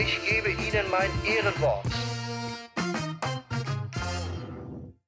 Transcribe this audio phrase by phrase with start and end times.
[0.00, 1.86] ich gebe Ihnen mein Ehrenwort.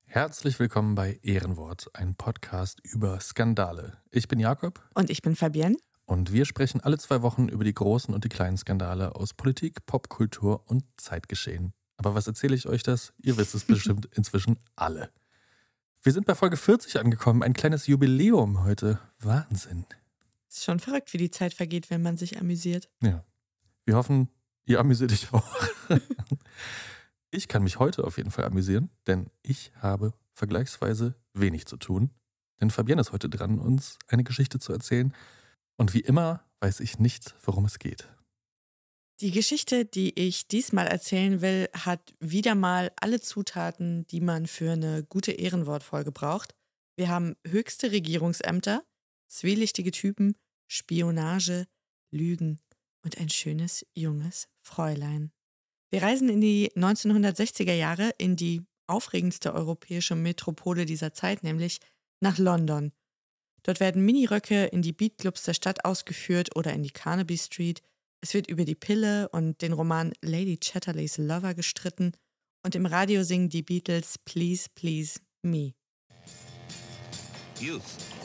[0.04, 3.98] Herzlich willkommen bei Ehrenwort, ein Podcast über Skandale.
[4.10, 4.82] Ich bin Jakob.
[4.94, 5.76] Und ich bin Fabienne.
[6.06, 9.86] Und wir sprechen alle zwei Wochen über die großen und die kleinen Skandale aus Politik,
[9.86, 11.72] Popkultur und Zeitgeschehen.
[11.96, 13.12] Aber was erzähle ich euch das?
[13.22, 15.12] Ihr wisst es bestimmt inzwischen alle.
[16.02, 18.98] Wir sind bei Folge 40 angekommen, ein kleines Jubiläum heute.
[19.20, 19.86] Wahnsinn.
[20.48, 22.90] Ist schon verrückt, wie die Zeit vergeht, wenn man sich amüsiert.
[23.00, 23.24] Ja.
[23.84, 24.28] Wir hoffen,
[24.70, 25.68] ihr amüsiert euch auch.
[27.30, 32.10] ich kann mich heute auf jeden Fall amüsieren, denn ich habe vergleichsweise wenig zu tun.
[32.60, 35.14] Denn Fabienne ist heute dran, uns eine Geschichte zu erzählen.
[35.76, 38.08] Und wie immer weiß ich nicht, worum es geht.
[39.20, 44.72] Die Geschichte, die ich diesmal erzählen will, hat wieder mal alle Zutaten, die man für
[44.72, 46.54] eine gute Ehrenwortfolge braucht.
[46.96, 48.82] Wir haben höchste Regierungsämter,
[49.28, 50.36] zwielichtige Typen,
[50.68, 51.66] Spionage,
[52.10, 52.60] Lügen
[53.02, 55.32] und ein schönes junges Fräulein.
[55.90, 61.80] Wir reisen in die 1960er Jahre in die aufregendste europäische Metropole dieser Zeit, nämlich
[62.20, 62.92] nach London.
[63.62, 67.82] Dort werden Miniröcke in die Beatclubs der Stadt ausgeführt oder in die Carnaby Street.
[68.20, 72.12] Es wird über die Pille und den Roman Lady Chatterleys Lover gestritten
[72.64, 75.74] und im Radio singen die Beatles Please, Please Me.
[77.58, 77.82] Youth,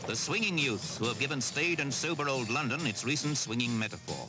[0.07, 4.27] the swinging youth who have given staid and sober old London its recent swinging metaphor.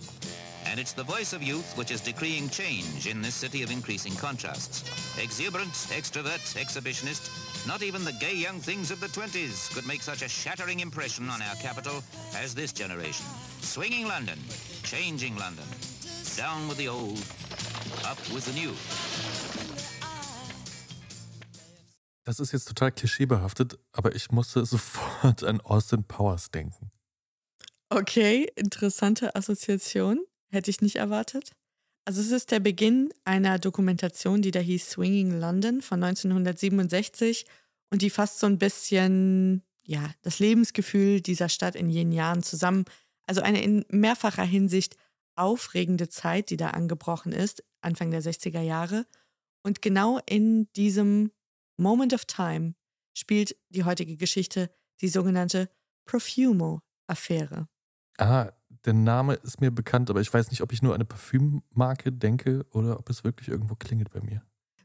[0.76, 4.14] And it's the voice of youth which is decreeing change in this city of increasing
[4.14, 4.84] contrasts.
[5.19, 7.31] Exuberant, extrovert, exhibitionist,
[7.66, 11.31] not even the gay young things of the 20s could make such a shattering impression
[11.31, 12.03] on our capital
[12.36, 13.25] as this generation.
[13.62, 14.38] Swinging London,
[14.82, 15.65] changing London.
[16.36, 17.25] Down with the old,
[18.04, 18.75] up with the new.
[22.25, 26.91] Das ist jetzt total klischeebehaftet, aber ich musste sofort an Austin Powers denken.
[27.88, 30.19] Okay, interessante Assoziation.
[30.51, 31.53] Hätte ich nicht erwartet.
[32.05, 37.47] Also es ist der Beginn einer Dokumentation, die da hieß Swinging London von 1967
[37.91, 42.84] und die fasst so ein bisschen ja, das Lebensgefühl dieser Stadt in jenen Jahren zusammen.
[43.27, 44.97] Also eine in mehrfacher Hinsicht
[45.37, 49.07] aufregende Zeit, die da angebrochen ist, Anfang der 60er Jahre.
[49.63, 51.31] Und genau in diesem
[51.77, 52.75] Moment of Time
[53.15, 54.71] spielt die heutige Geschichte
[55.01, 55.69] die sogenannte
[56.07, 57.69] Profumo-Affäre.
[58.19, 58.53] Ah,
[58.86, 62.12] der Name ist mir bekannt, aber ich weiß nicht, ob ich nur an eine Parfümmarke
[62.12, 64.42] denke oder ob es wirklich irgendwo klingelt bei mir.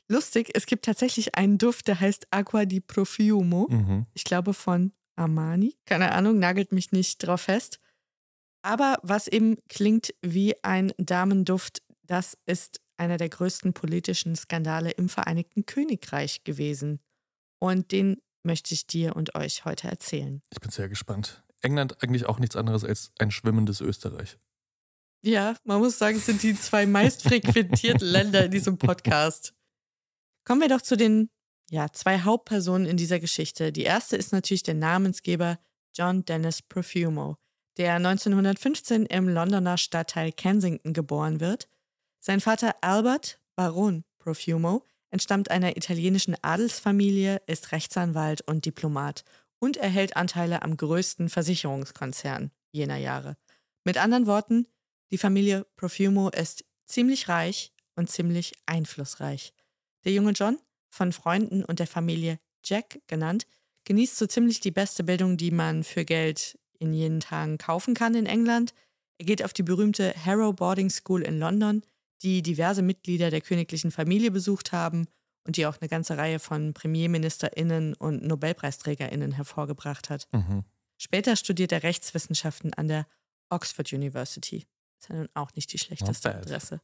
[0.08, 3.68] Lustig, es gibt tatsächlich einen Duft, der heißt Aqua di Profumo.
[3.70, 4.08] Mhm.
[4.14, 5.76] Ich glaube von Armani.
[5.86, 7.80] Keine Ahnung, nagelt mich nicht drauf fest.
[8.64, 15.10] Aber was eben klingt wie ein Damenduft, das ist einer der größten politischen Skandale im
[15.10, 17.00] Vereinigten Königreich gewesen.
[17.60, 20.42] Und den möchte ich dir und euch heute erzählen.
[20.52, 21.44] Ich bin sehr gespannt.
[21.62, 24.38] England eigentlich auch nichts anderes als ein schwimmendes Österreich.
[25.24, 29.54] Ja, man muss sagen, es sind die zwei meistfrequentierten Länder in diesem Podcast.
[30.46, 31.30] Kommen wir doch zu den
[31.72, 33.72] ja, zwei Hauptpersonen in dieser Geschichte.
[33.72, 35.58] Die erste ist natürlich der Namensgeber
[35.96, 37.38] John Dennis Profumo,
[37.78, 41.70] der 1915 im Londoner Stadtteil Kensington geboren wird.
[42.20, 49.24] Sein Vater Albert, Baron Profumo, entstammt einer italienischen Adelsfamilie, ist Rechtsanwalt und Diplomat
[49.62, 53.38] und erhält Anteile am größten Versicherungskonzern jener Jahre.
[53.84, 54.68] Mit anderen Worten,
[55.12, 59.54] die Familie Profumo ist ziemlich reich und ziemlich einflussreich.
[60.04, 60.58] Der junge John,
[60.90, 63.46] von Freunden und der Familie Jack genannt,
[63.86, 68.16] genießt so ziemlich die beste Bildung, die man für Geld in jenen Tagen kaufen kann
[68.16, 68.74] in England.
[69.20, 71.84] Er geht auf die berühmte Harrow Boarding School in London,
[72.24, 75.08] die diverse Mitglieder der königlichen Familie besucht haben
[75.44, 80.28] und die auch eine ganze Reihe von PremierministerInnen und NobelpreisträgerInnen hervorgebracht hat.
[80.32, 80.64] Mhm.
[80.98, 83.08] Später studiert er Rechtswissenschaften an der
[83.50, 84.68] Oxford University.
[85.00, 86.82] Ist ja nun auch nicht die schlechteste Adresse.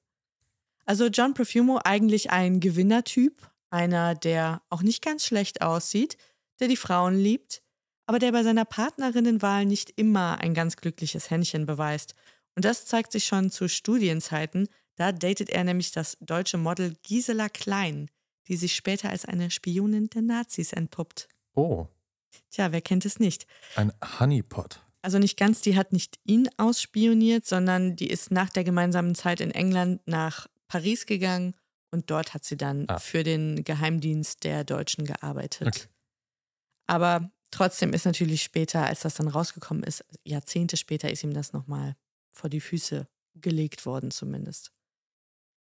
[0.85, 6.17] Also John Profumo eigentlich ein Gewinnertyp, einer, der auch nicht ganz schlecht aussieht,
[6.59, 7.61] der die Frauen liebt,
[8.05, 12.15] aber der bei seiner Partnerinnenwahl nicht immer ein ganz glückliches Händchen beweist.
[12.55, 14.67] Und das zeigt sich schon zu Studienzeiten.
[14.95, 18.09] Da datet er nämlich das deutsche Model Gisela Klein,
[18.47, 21.27] die sich später als eine Spionin der Nazis entpuppt.
[21.53, 21.87] Oh.
[22.49, 23.47] Tja, wer kennt es nicht?
[23.75, 24.81] Ein Honeypot.
[25.01, 29.41] Also nicht ganz, die hat nicht ihn ausspioniert, sondern die ist nach der gemeinsamen Zeit
[29.41, 31.53] in England nach Paris gegangen
[31.91, 32.99] und dort hat sie dann ah.
[32.99, 35.67] für den Geheimdienst der Deutschen gearbeitet.
[35.67, 35.87] Okay.
[36.87, 41.53] Aber trotzdem ist natürlich später, als das dann rausgekommen ist, Jahrzehnte später, ist ihm das
[41.53, 41.95] nochmal
[42.33, 44.71] vor die Füße gelegt worden zumindest.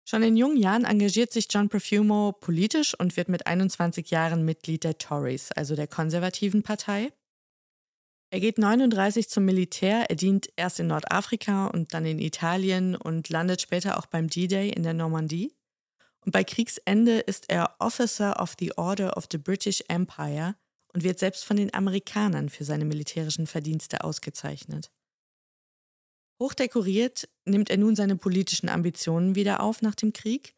[0.06, 4.84] Schon in jungen Jahren engagiert sich John Profumo politisch und wird mit 21 Jahren Mitglied
[4.84, 7.10] der Tories, also der konservativen Partei.
[8.30, 13.30] Er geht 39 zum Militär, er dient erst in Nordafrika und dann in Italien und
[13.30, 15.54] landet später auch beim D-Day in der Normandie.
[16.20, 20.56] Und bei Kriegsende ist er Officer of the Order of the British Empire
[20.92, 24.90] und wird selbst von den Amerikanern für seine militärischen Verdienste ausgezeichnet.
[26.40, 30.54] Hochdekoriert nimmt er nun seine politischen Ambitionen wieder auf nach dem Krieg,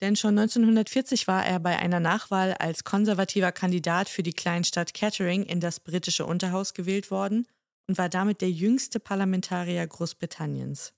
[0.00, 5.42] denn schon 1940 war er bei einer Nachwahl als konservativer Kandidat für die Kleinstadt Kettering
[5.42, 7.46] in das britische Unterhaus gewählt worden
[7.88, 10.92] und war damit der jüngste Parlamentarier Großbritanniens.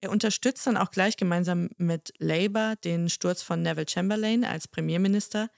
[0.00, 5.48] Er unterstützt dann auch gleich gemeinsam mit Labour den Sturz von Neville Chamberlain als Premierminister,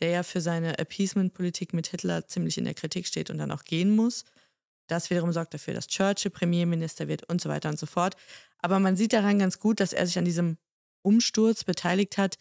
[0.00, 3.64] der ja für seine Appeasement-Politik mit Hitler ziemlich in der Kritik steht und dann auch
[3.64, 4.24] gehen muss.
[4.90, 8.16] Das wiederum sorgt dafür, dass Churchill Premierminister wird und so weiter und so fort.
[8.58, 10.58] Aber man sieht daran ganz gut, dass er sich an diesem
[11.02, 12.36] Umsturz beteiligt hat.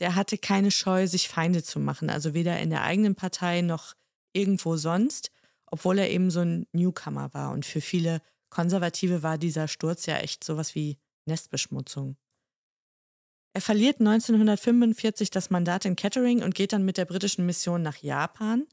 [0.00, 2.10] Der hatte keine Scheu, sich Feinde zu machen.
[2.10, 3.94] Also weder in der eigenen Partei noch
[4.32, 5.30] irgendwo sonst,
[5.66, 7.52] obwohl er eben so ein Newcomer war.
[7.52, 12.16] Und für viele Konservative war dieser Sturz ja echt sowas wie Nestbeschmutzung.
[13.54, 17.98] Er verliert 1945 das Mandat in Kettering und geht dann mit der britischen Mission nach
[17.98, 18.66] Japan.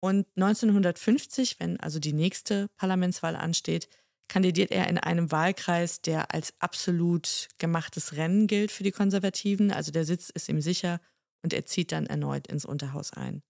[0.00, 3.88] Und 1950, wenn also die nächste Parlamentswahl ansteht,
[4.28, 9.72] kandidiert er in einem Wahlkreis, der als absolut gemachtes Rennen gilt für die Konservativen.
[9.72, 11.00] Also der Sitz ist ihm sicher
[11.42, 13.42] und er zieht dann erneut ins Unterhaus ein.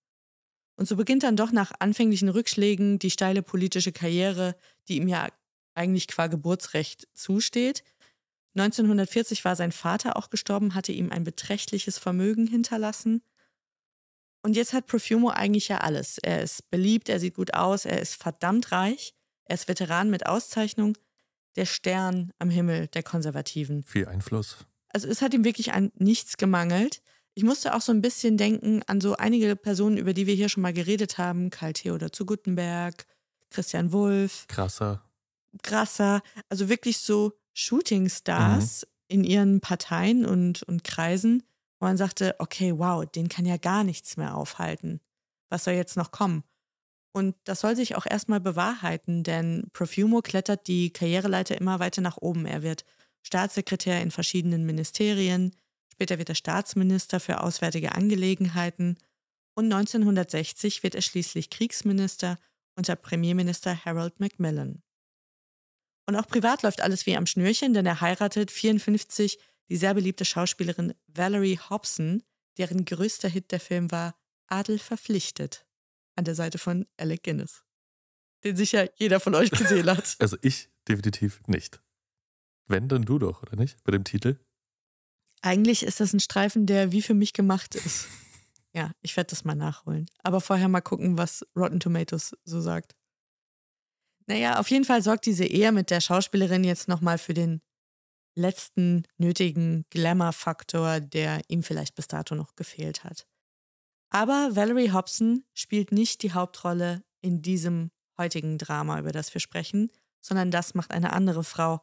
[0.77, 4.55] Und so beginnt dann doch nach anfänglichen Rückschlägen die steile politische Karriere,
[4.87, 5.29] die ihm ja
[5.75, 7.83] eigentlich qua Geburtsrecht zusteht.
[8.55, 13.23] 1940 war sein Vater auch gestorben, hatte ihm ein beträchtliches Vermögen hinterlassen.
[14.43, 16.19] Und jetzt hat Profumo eigentlich ja alles.
[16.19, 19.15] Er ist beliebt, er sieht gut aus, er ist verdammt reich,
[19.45, 20.97] er ist Veteran mit Auszeichnung,
[21.57, 23.83] der Stern am Himmel der Konservativen.
[23.83, 24.59] Viel Einfluss.
[24.91, 27.03] Also es hat ihm wirklich an nichts gemangelt.
[27.35, 30.49] Ich musste auch so ein bisschen denken an so einige Personen, über die wir hier
[30.49, 31.51] schon mal geredet haben.
[31.51, 33.07] Karl Theodor zu Guttenberg,
[33.51, 34.47] Christian Wulff.
[34.49, 35.03] Krasser.
[35.63, 36.23] Krasser.
[36.49, 39.15] Also wirklich so Shootingstars mhm.
[39.15, 41.43] in ihren Parteien und, und Kreisen
[41.79, 45.01] wo man sagte, okay, wow, den kann ja gar nichts mehr aufhalten.
[45.51, 46.45] Was soll jetzt noch kommen?
[47.13, 52.19] Und das soll sich auch erstmal bewahrheiten, denn Profumo klettert die Karriereleiter immer weiter nach
[52.19, 52.47] oben.
[52.47, 52.85] Er wird
[53.23, 55.57] Staatssekretär in verschiedenen Ministerien,
[55.93, 58.99] später wird er Staatsminister für Auswärtige Angelegenheiten
[59.55, 62.39] und 1960 wird er schließlich Kriegsminister
[62.77, 64.83] unter Premierminister Harold Macmillan.
[66.07, 70.25] Und auch privat läuft alles wie am Schnürchen, denn er heiratet 54 die sehr beliebte
[70.25, 72.23] Schauspielerin Valerie Hobson,
[72.57, 75.67] deren größter Hit der Film war Adel verpflichtet,
[76.17, 77.65] an der Seite von Alec Guinness.
[78.45, 80.17] Den sicher jeder von euch gesehen hat.
[80.19, 81.83] Also ich definitiv nicht.
[82.67, 83.83] Wenn, dann du doch, oder nicht?
[83.85, 84.39] Bei dem Titel?
[85.41, 88.07] Eigentlich ist das ein Streifen, der wie für mich gemacht ist.
[88.75, 90.07] Ja, ich werde das mal nachholen.
[90.23, 92.95] Aber vorher mal gucken, was Rotten Tomatoes so sagt.
[94.27, 97.63] Naja, auf jeden Fall sorgt diese Ehe mit der Schauspielerin jetzt nochmal für den
[98.39, 103.27] letzten nötigen Glamour-Faktor, der ihm vielleicht bis dato noch gefehlt hat.
[104.11, 109.91] Aber Valerie Hobson spielt nicht die Hauptrolle in diesem heutigen Drama, über das wir sprechen,
[110.21, 111.83] sondern das macht eine andere Frau.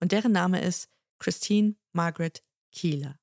[0.00, 0.88] Und deren Name ist
[1.18, 2.42] Christine Margaret
[2.72, 3.18] Keeler.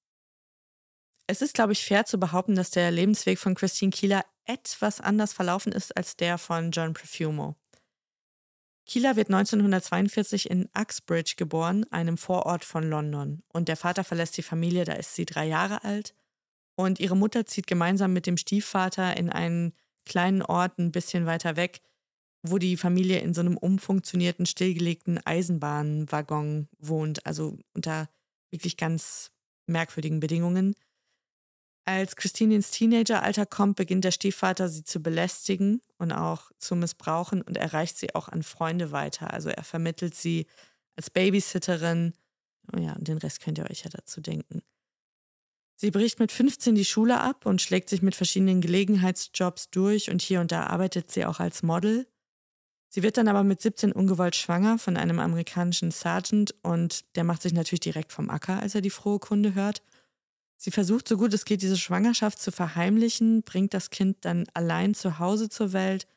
[1.28, 5.34] Es ist, glaube ich, fair zu behaupten, dass der Lebensweg von Christine Keeler etwas anders
[5.34, 7.58] verlaufen ist als der von John Profumo.
[8.88, 13.44] Keeler wird 1942 in Uxbridge geboren, einem Vorort von London.
[13.51, 16.15] Und der Vater verlässt die Familie, da ist sie drei Jahre alt.
[16.75, 19.74] Und ihre Mutter zieht gemeinsam mit dem Stiefvater in einen
[20.06, 21.82] kleinen Ort ein bisschen weiter weg,
[22.44, 27.25] wo die Familie in so einem umfunktionierten, stillgelegten Eisenbahnwaggon wohnt.
[27.25, 28.10] Also unter
[28.51, 29.32] wirklich ganz
[29.65, 30.75] merkwürdigen Bedingungen.
[31.88, 37.41] Als Christine ins Teenageralter kommt, beginnt der Stiefvater sie zu belästigen und auch zu missbrauchen
[37.41, 39.34] und erreicht sie auch an Freunde weiter.
[39.34, 40.48] Also er vermittelt sie
[40.98, 42.12] als Babysitterin.
[42.75, 44.63] Oh ja, und den Rest könnt ihr euch ja dazu denken.
[45.77, 50.22] Sie bricht mit 15 die Schule ab und schlägt sich mit verschiedenen Gelegenheitsjobs durch und
[50.22, 52.06] hier und da arbeitet sie auch als Model.
[52.89, 57.44] Sie wird dann aber mit 17 ungewollt schwanger von einem amerikanischen Sergeant und der macht
[57.44, 59.82] sich natürlich direkt vom Acker, als er die frohe Kunde hört.
[60.58, 64.96] Sie versucht so gut es geht, diese Schwangerschaft zu verheimlichen, bringt das Kind dann allein
[64.96, 66.08] zu Hause zur Welt.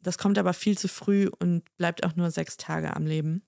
[0.00, 3.42] Das kommt aber viel zu früh und bleibt auch nur sechs Tage am Leben.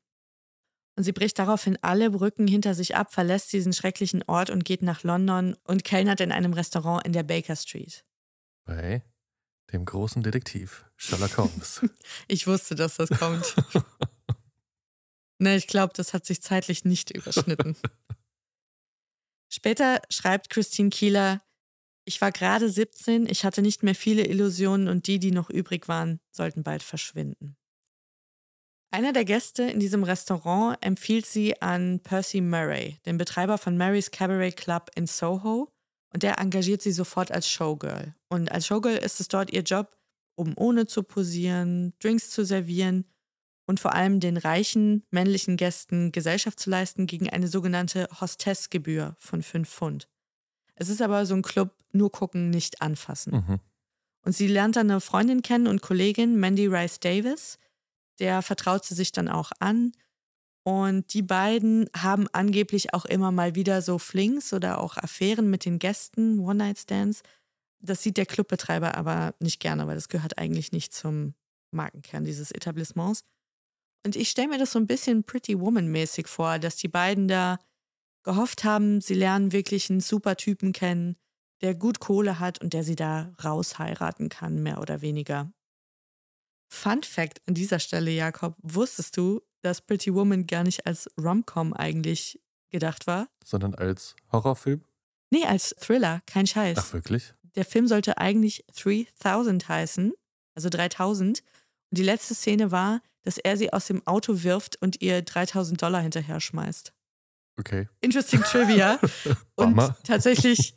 [0.97, 4.83] Und sie bricht daraufhin alle Brücken hinter sich ab, verlässt diesen schrecklichen Ort und geht
[4.83, 8.05] nach London und kellnert in einem Restaurant in der Baker Street.
[8.65, 9.03] Bei
[9.73, 11.81] dem großen Detektiv Sherlock Holmes.
[12.29, 13.57] ich wusste, dass das kommt.
[15.39, 17.77] ne, ich glaube, das hat sich zeitlich nicht überschnitten.
[19.53, 21.43] Später schreibt Christine Kieler,
[22.05, 25.89] ich war gerade 17, ich hatte nicht mehr viele Illusionen und die, die noch übrig
[25.89, 27.57] waren, sollten bald verschwinden.
[28.93, 34.11] Einer der Gäste in diesem Restaurant empfiehlt sie an Percy Murray, den Betreiber von Mary's
[34.11, 35.71] Cabaret Club in Soho,
[36.13, 38.15] und der engagiert sie sofort als Showgirl.
[38.29, 39.97] Und als Showgirl ist es dort ihr Job,
[40.35, 43.05] um ohne zu posieren, Drinks zu servieren
[43.71, 49.45] und vor allem den reichen männlichen Gästen Gesellschaft zu leisten gegen eine sogenannte Hostessgebühr von
[49.45, 50.09] 5 Pfund.
[50.75, 53.33] Es ist aber so ein Club, nur gucken, nicht anfassen.
[53.33, 53.61] Mhm.
[54.23, 57.59] Und sie lernt dann eine Freundin kennen und Kollegin, Mandy Rice Davis,
[58.19, 59.93] der vertraut sie sich dann auch an.
[60.65, 65.65] Und die beiden haben angeblich auch immer mal wieder so Flings oder auch Affären mit
[65.65, 67.23] den Gästen, One-Night-Stands.
[67.79, 71.35] Das sieht der Clubbetreiber aber nicht gerne, weil das gehört eigentlich nicht zum
[71.71, 73.23] Markenkern dieses Etablissements.
[74.05, 77.59] Und ich stelle mir das so ein bisschen Pretty Woman-mäßig vor, dass die beiden da
[78.23, 81.17] gehofft haben, sie lernen wirklich einen super Typen kennen,
[81.61, 85.53] der gut Kohle hat und der sie da raus heiraten kann, mehr oder weniger.
[86.73, 91.73] Fun Fact an dieser Stelle, Jakob, wusstest du, dass Pretty Woman gar nicht als Rom-Com
[91.75, 92.41] eigentlich
[92.71, 93.29] gedacht war?
[93.45, 94.85] Sondern als Horrorfilm?
[95.31, 96.79] Nee, als Thriller, kein Scheiß.
[96.79, 97.35] Ach, wirklich?
[97.57, 100.13] Der Film sollte eigentlich 3000 heißen,
[100.55, 101.43] also 3000.
[101.91, 106.01] Die letzte Szene war, dass er sie aus dem Auto wirft und ihr 3000 Dollar
[106.01, 106.93] hinterher schmeißt.
[107.59, 107.89] Okay.
[108.01, 108.99] Interesting Trivia.
[109.57, 110.77] und tatsächlich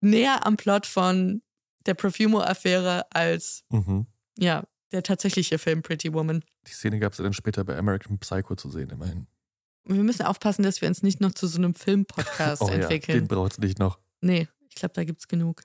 [0.00, 1.42] näher am Plot von
[1.86, 4.06] der Profumo-Affäre als mhm.
[4.38, 6.44] ja, der tatsächliche Film Pretty Woman.
[6.66, 9.26] Die Szene gab es dann später bei American Psycho zu sehen, immerhin.
[9.84, 13.16] Wir müssen aufpassen, dass wir uns nicht noch zu so einem Film-Podcast oh, entwickeln.
[13.16, 13.98] Ja, den braucht es nicht noch.
[14.20, 15.62] Nee, ich glaube, da gibt es genug.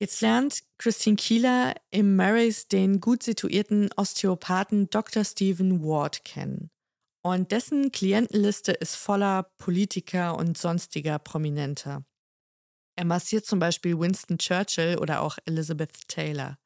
[0.00, 5.24] Jetzt lernt Christine Kieler im Marys den gut situierten Osteopathen Dr.
[5.24, 6.70] Stephen Ward kennen.
[7.22, 12.04] Und dessen Klientenliste ist voller Politiker und sonstiger Prominenter.
[12.96, 16.58] Er massiert zum Beispiel Winston Churchill oder auch Elizabeth Taylor.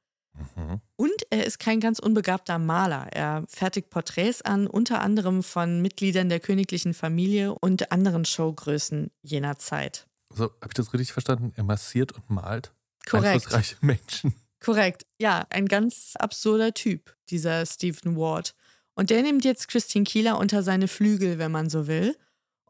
[0.57, 0.81] Mhm.
[0.97, 3.09] Und er ist kein ganz unbegabter Maler.
[3.13, 9.59] Er fertigt Porträts an, unter anderem von Mitgliedern der königlichen Familie und anderen Showgrößen jener
[9.59, 10.07] Zeit.
[10.31, 11.53] Also, habe ich das richtig verstanden?
[11.57, 12.73] Er massiert und malt
[13.11, 13.35] Korrekt.
[13.35, 14.35] einflussreiche Menschen.
[14.61, 15.07] Korrekt.
[15.21, 18.55] Ja, ein ganz absurder Typ, dieser Stephen Ward.
[18.95, 22.17] Und der nimmt jetzt Christine Kieler unter seine Flügel, wenn man so will.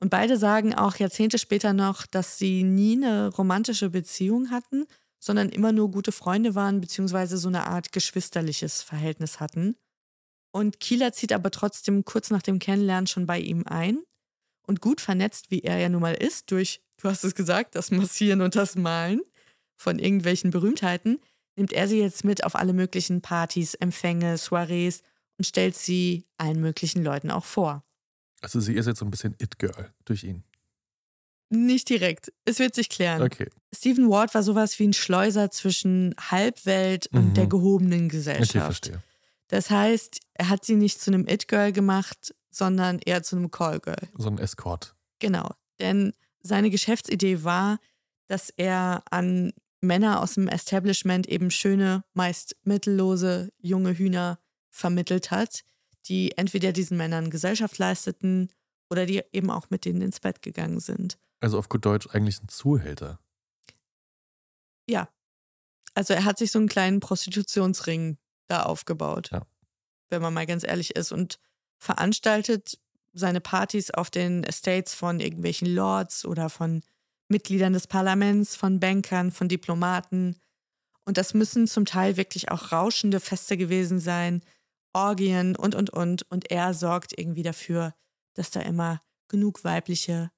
[0.01, 4.87] Und beide sagen auch Jahrzehnte später noch, dass sie nie eine romantische Beziehung hatten,
[5.19, 9.77] sondern immer nur gute Freunde waren, beziehungsweise so eine Art geschwisterliches Verhältnis hatten.
[10.53, 14.03] Und Kieler zieht aber trotzdem kurz nach dem Kennenlernen schon bei ihm ein.
[14.67, 17.91] Und gut vernetzt, wie er ja nun mal ist, durch, du hast es gesagt, das
[17.91, 19.23] Massieren und das Malen
[19.79, 21.21] von irgendwelchen Berühmtheiten,
[21.57, 25.03] nimmt er sie jetzt mit auf alle möglichen Partys, Empfänge, Soirees
[25.39, 27.85] und stellt sie allen möglichen Leuten auch vor.
[28.41, 30.45] Also sie ist jetzt so ein bisschen It-Girl durch ihn.
[31.51, 32.33] Nicht direkt.
[32.45, 33.23] Es wird sich klären.
[33.23, 33.49] Okay.
[33.75, 37.35] Stephen Ward war sowas wie ein Schleuser zwischen Halbwelt und mhm.
[37.35, 38.51] der gehobenen Gesellschaft.
[38.51, 39.03] Okay, verstehe.
[39.49, 44.09] Das heißt, er hat sie nicht zu einem It-Girl gemacht, sondern eher zu einem Call-Girl.
[44.17, 44.95] So ein Escort.
[45.21, 45.51] Genau.
[45.81, 47.79] Denn seine Geschäftsidee war,
[48.27, 54.39] dass er an Männer aus dem Establishment eben schöne, meist mittellose junge Hühner
[54.71, 55.65] vermittelt hat,
[56.07, 58.51] die entweder diesen Männern Gesellschaft leisteten
[58.91, 61.19] oder die eben auch mit denen ins Bett gegangen sind.
[61.41, 63.21] Also auf gut Deutsch eigentlich ein Zuhälter.
[64.89, 65.09] Ja.
[65.95, 68.19] Also er hat sich so einen kleinen Prostitutionsring
[68.49, 69.31] da aufgebaut.
[69.31, 69.43] Ja.
[70.09, 71.13] Wenn man mal ganz ehrlich ist.
[71.13, 71.39] Und
[71.77, 72.79] veranstaltet
[73.13, 76.83] seine Partys auf den Estates von irgendwelchen Lords oder von
[77.29, 80.37] Mitgliedern des Parlaments, von Bankern, von Diplomaten.
[81.05, 84.43] Und das müssen zum Teil wirklich auch rauschende Feste gewesen sein,
[84.93, 86.31] Orgien und, und, und.
[86.31, 87.95] Und er sorgt irgendwie dafür,
[88.35, 90.31] dass da immer genug weibliche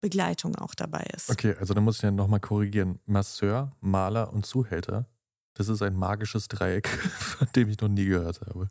[0.00, 1.30] Begleitung auch dabei ist.
[1.30, 3.00] Okay, also da muss ich ja nochmal korrigieren.
[3.04, 5.08] Masseur, Maler und Zuhälter,
[5.54, 8.70] das ist ein magisches Dreieck, von dem ich noch nie gehört habe.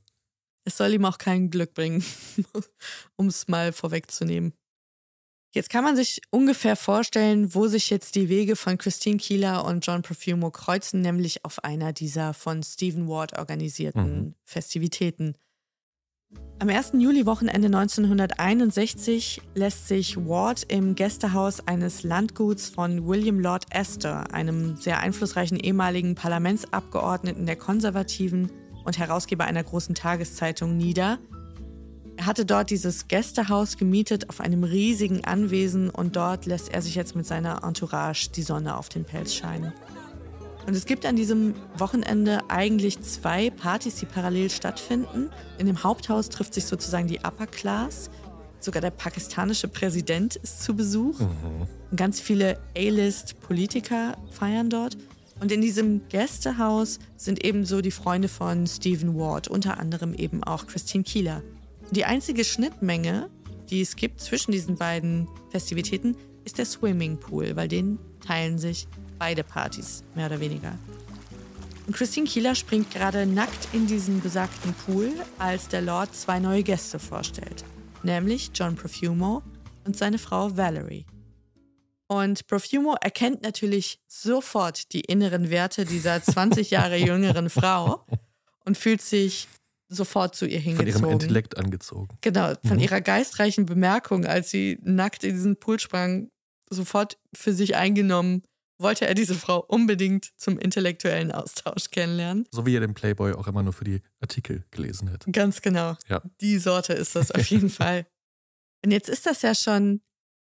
[0.63, 2.03] Es soll ihm auch kein Glück bringen,
[3.15, 4.53] um es mal vorwegzunehmen.
[5.57, 9.83] Jetzt kann man sich ungefähr vorstellen, wo sich jetzt die Wege von Christine Keeler und
[9.83, 14.33] John Profumo kreuzen, nämlich auf einer dieser von Stephen Ward organisierten mhm.
[14.43, 15.33] Festivitäten.
[16.59, 16.91] Am 1.
[16.99, 24.99] Juli-Wochenende 1961 lässt sich Ward im Gästehaus eines Landguts von William Lord Astor, einem sehr
[24.99, 28.51] einflussreichen ehemaligen Parlamentsabgeordneten der Konservativen
[28.85, 31.17] und Herausgeber einer großen Tageszeitung, nieder.
[32.17, 36.95] Er hatte dort dieses Gästehaus gemietet auf einem riesigen Anwesen und dort lässt er sich
[36.95, 39.71] jetzt mit seiner Entourage die Sonne auf den Pelz scheinen.
[40.65, 45.29] Und es gibt an diesem Wochenende eigentlich zwei Partys, die parallel stattfinden.
[45.59, 48.09] In dem Haupthaus trifft sich sozusagen die Upper Class.
[48.59, 51.19] Sogar der pakistanische Präsident ist zu Besuch.
[51.19, 51.67] Mhm.
[51.91, 54.97] Und ganz viele A-List-Politiker feiern dort.
[55.39, 60.65] Und in diesem Gästehaus sind ebenso die Freunde von Stephen Ward, unter anderem eben auch
[60.65, 61.43] Christine Keeler.
[61.91, 63.29] Die einzige Schnittmenge,
[63.69, 69.43] die es gibt zwischen diesen beiden Festivitäten, ist der Swimmingpool, weil den teilen sich beide
[69.43, 70.77] Partys, mehr oder weniger.
[71.87, 76.61] Und Christine Kieler springt gerade nackt in diesen besagten Pool, als der Lord zwei neue
[76.61, 77.63] Gäste vorstellt,
[78.03, 79.41] nämlich John Profumo
[79.85, 81.05] und seine Frau Valerie.
[82.07, 88.05] Und Profumo erkennt natürlich sofort die inneren Werte dieser 20 Jahre jüngeren Frau
[88.65, 89.47] und fühlt sich
[89.89, 90.93] sofort zu ihr hingezogen.
[90.93, 92.17] Von ihrem Intellekt angezogen.
[92.21, 92.83] Genau, von mhm.
[92.83, 96.29] ihrer geistreichen Bemerkung, als sie nackt in diesen Pool sprang,
[96.69, 98.43] sofort für sich eingenommen
[98.79, 102.47] wollte er diese Frau unbedingt zum intellektuellen Austausch kennenlernen.
[102.51, 105.31] So wie er den Playboy auch immer nur für die Artikel gelesen hätte.
[105.31, 105.95] Ganz genau.
[106.07, 106.21] Ja.
[106.41, 108.05] Die Sorte ist das auf jeden Fall.
[108.85, 110.01] Und jetzt ist das ja schon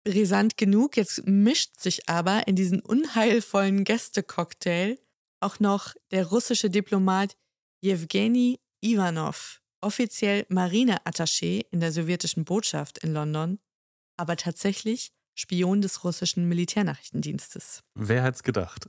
[0.05, 0.97] brisant genug.
[0.97, 4.99] Jetzt mischt sich aber in diesen unheilvollen Gästecocktail
[5.41, 7.37] auch noch der russische Diplomat
[7.83, 13.59] Jewgeni Ivanov, offiziell Marineattaché in der sowjetischen Botschaft in London,
[14.19, 17.83] aber tatsächlich Spion des russischen Militärnachrichtendienstes.
[17.95, 18.89] Wer hat's gedacht?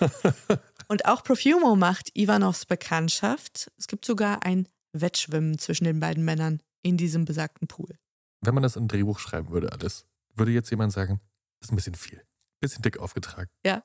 [0.88, 3.70] Und auch Profumo macht Ivanovs Bekanntschaft.
[3.76, 7.98] Es gibt sogar ein Wettschwimmen zwischen den beiden Männern in diesem besagten Pool.
[8.40, 11.20] Wenn man das in ein Drehbuch schreiben würde, alles, würde jetzt jemand sagen,
[11.60, 12.18] das ist ein bisschen viel.
[12.18, 13.50] Ein bisschen dick aufgetragen.
[13.64, 13.84] Ja,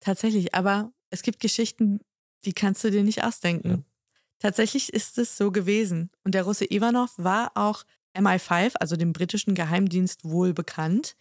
[0.00, 0.54] tatsächlich.
[0.54, 2.00] Aber es gibt Geschichten,
[2.44, 3.70] die kannst du dir nicht ausdenken.
[3.70, 3.89] Ja.
[4.40, 6.10] Tatsächlich ist es so gewesen.
[6.24, 7.84] Und der Russe Ivanov war auch
[8.16, 11.14] MI5, also dem britischen Geheimdienst, wohl bekannt.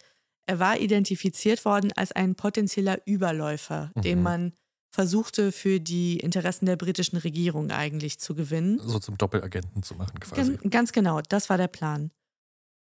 [0.47, 4.01] Er war identifiziert worden als ein potenzieller Überläufer, mhm.
[4.01, 4.53] den man
[4.91, 8.79] versuchte für die Interessen der britischen Regierung eigentlich zu gewinnen.
[8.79, 10.57] So zum Doppelagenten zu machen quasi.
[10.57, 12.11] Ganz, ganz genau, das war der Plan.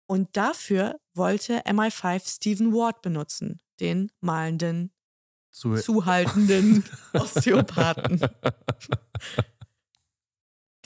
[0.08, 4.93] Und dafür wollte MI5 Stephen Ward benutzen, den malenden,
[5.52, 8.21] Zu zuhaltenden Osteopathen.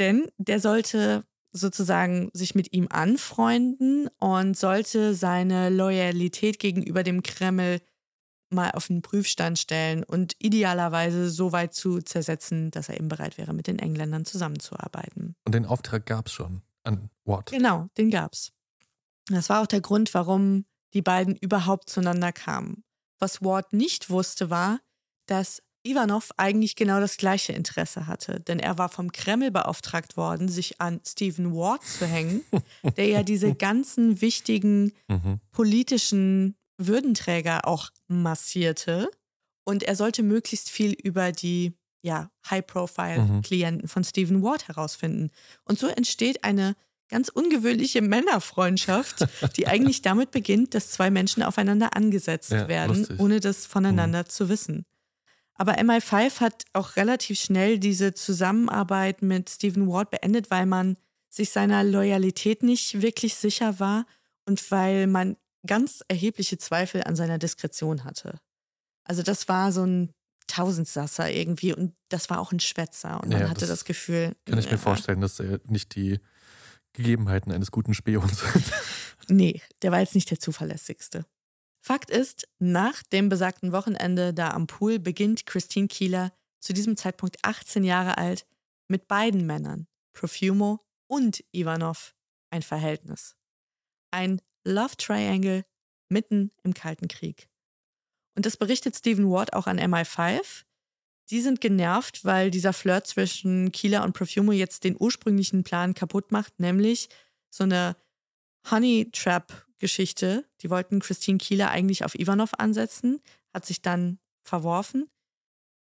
[0.01, 7.81] Denn der sollte sozusagen sich mit ihm anfreunden und sollte seine Loyalität gegenüber dem Kreml
[8.49, 13.37] mal auf den Prüfstand stellen und idealerweise so weit zu zersetzen, dass er eben bereit
[13.37, 15.35] wäre, mit den Engländern zusammenzuarbeiten.
[15.45, 17.51] Und den Auftrag gab es schon an Watt.
[17.51, 18.51] Genau, den gab es.
[19.27, 22.83] Das war auch der Grund, warum die beiden überhaupt zueinander kamen.
[23.19, 24.79] Was Ward nicht wusste, war,
[25.27, 30.47] dass Ivanov eigentlich genau das gleiche Interesse hatte, denn er war vom Kreml beauftragt worden,
[30.47, 32.43] sich an Stephen Ward zu hängen,
[32.97, 35.39] der ja diese ganzen wichtigen mhm.
[35.51, 39.09] politischen Würdenträger auch massierte.
[39.63, 43.87] Und er sollte möglichst viel über die ja, High-Profile-Klienten mhm.
[43.87, 45.29] von Stephen Ward herausfinden.
[45.65, 46.75] Und so entsteht eine
[47.09, 53.19] ganz ungewöhnliche Männerfreundschaft, die eigentlich damit beginnt, dass zwei Menschen aufeinander angesetzt ja, werden, lustig.
[53.19, 54.29] ohne das voneinander mhm.
[54.29, 54.85] zu wissen.
[55.55, 60.97] Aber MI5 hat auch relativ schnell diese Zusammenarbeit mit Stephen Ward beendet, weil man
[61.29, 64.05] sich seiner Loyalität nicht wirklich sicher war
[64.45, 68.39] und weil man ganz erhebliche Zweifel an seiner Diskretion hatte.
[69.03, 70.11] Also das war so ein
[70.47, 74.35] Tausendsasser irgendwie und das war auch ein Schwätzer und man ja, hatte das, das, Gefühl.
[74.45, 76.19] Kann ich mir vorstellen, dass er nicht die
[76.93, 78.65] Gegebenheiten eines guten Spions sind.
[79.29, 81.25] nee, der war jetzt nicht der zuverlässigste.
[81.81, 87.37] Fakt ist, nach dem besagten Wochenende da am Pool beginnt Christine Kieler, zu diesem Zeitpunkt
[87.41, 88.45] 18 Jahre alt,
[88.87, 92.13] mit beiden Männern, Profumo und Ivanov,
[92.51, 93.35] ein Verhältnis.
[94.11, 95.65] Ein Love Triangle
[96.07, 97.49] mitten im Kalten Krieg.
[98.35, 100.65] Und das berichtet Stephen Ward auch an MI5.
[101.31, 106.31] Die sind genervt, weil dieser Flirt zwischen Kieler und Profumo jetzt den ursprünglichen Plan kaputt
[106.31, 107.09] macht, nämlich
[107.49, 107.95] so eine
[108.69, 110.45] Honey Trap Geschichte.
[110.61, 113.19] Die wollten Christine Kieler eigentlich auf Ivanov ansetzen,
[113.53, 115.09] hat sich dann verworfen.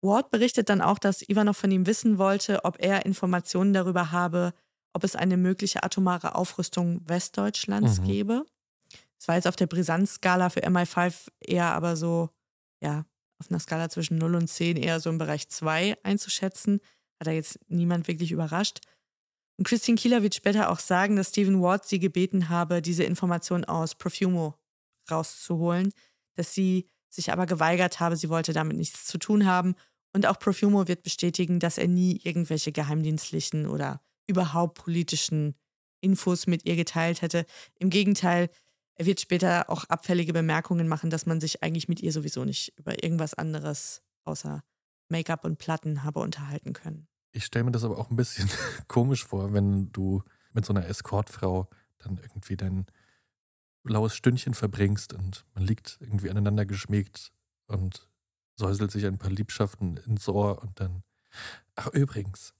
[0.00, 4.54] Ward berichtet dann auch, dass Ivanov von ihm wissen wollte, ob er Informationen darüber habe,
[4.94, 8.04] ob es eine mögliche atomare Aufrüstung Westdeutschlands Mhm.
[8.04, 8.46] gäbe.
[9.18, 12.30] Es war jetzt auf der Brisanzskala für MI5 eher aber so,
[12.80, 13.04] ja,
[13.40, 16.80] auf einer Skala zwischen 0 und 10 eher so im Bereich 2 einzuschätzen.
[17.20, 18.80] Hat da jetzt niemand wirklich überrascht.
[19.58, 23.64] Und Christine Kieler wird später auch sagen, dass Stephen Ward sie gebeten habe, diese Information
[23.64, 24.54] aus Profumo
[25.10, 25.92] rauszuholen,
[26.36, 29.74] dass sie sich aber geweigert habe, sie wollte damit nichts zu tun haben.
[30.12, 35.56] Und auch Profumo wird bestätigen, dass er nie irgendwelche geheimdienstlichen oder überhaupt politischen
[36.00, 37.44] Infos mit ihr geteilt hätte.
[37.80, 38.50] Im Gegenteil,
[38.94, 42.78] er wird später auch abfällige Bemerkungen machen, dass man sich eigentlich mit ihr sowieso nicht
[42.78, 44.62] über irgendwas anderes außer
[45.08, 47.08] Make-up und Platten habe unterhalten können.
[47.38, 48.50] Ich stelle mir das aber auch ein bisschen
[48.88, 50.24] komisch vor, wenn du
[50.54, 52.84] mit so einer Escortfrau dann irgendwie dein
[53.84, 57.30] blaues Stündchen verbringst und man liegt irgendwie aneinander geschmiegt
[57.68, 58.08] und
[58.56, 61.04] säuselt sich ein paar Liebschaften ins Ohr und dann.
[61.76, 62.54] Ach, übrigens,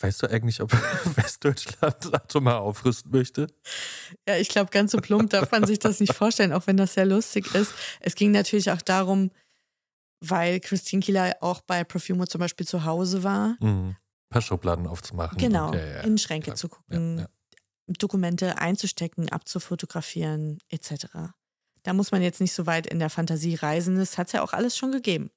[0.00, 0.72] weißt du eigentlich, ob
[1.16, 3.46] Westdeutschland atomar aufrüsten möchte?
[4.26, 6.94] Ja, ich glaube, ganz so plump darf man sich das nicht vorstellen, auch wenn das
[6.94, 7.72] sehr lustig ist.
[8.00, 9.30] Es ging natürlich auch darum,
[10.18, 13.56] weil Christine Kieler auch bei Profumo zum Beispiel zu Hause war.
[13.60, 13.94] Mhm.
[14.30, 15.38] Paar Schubladen aufzumachen.
[15.38, 16.56] Genau, ja, ja, in Schränke klar.
[16.56, 17.28] zu gucken, ja.
[17.86, 21.06] Dokumente einzustecken, abzufotografieren, etc.
[21.82, 24.42] Da muss man jetzt nicht so weit in der Fantasie reisen, das hat es ja
[24.42, 25.30] auch alles schon gegeben.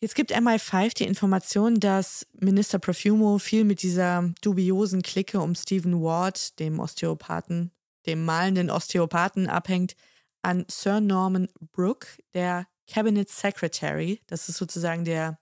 [0.00, 6.02] Jetzt gibt MI5 die Information, dass Minister Profumo viel mit dieser dubiosen Clique um Stephen
[6.02, 7.72] Ward, dem Osteopathen,
[8.04, 9.96] dem malenden Osteopathen, abhängt,
[10.42, 15.38] an Sir Norman Brooke, der Cabinet Secretary, das ist sozusagen der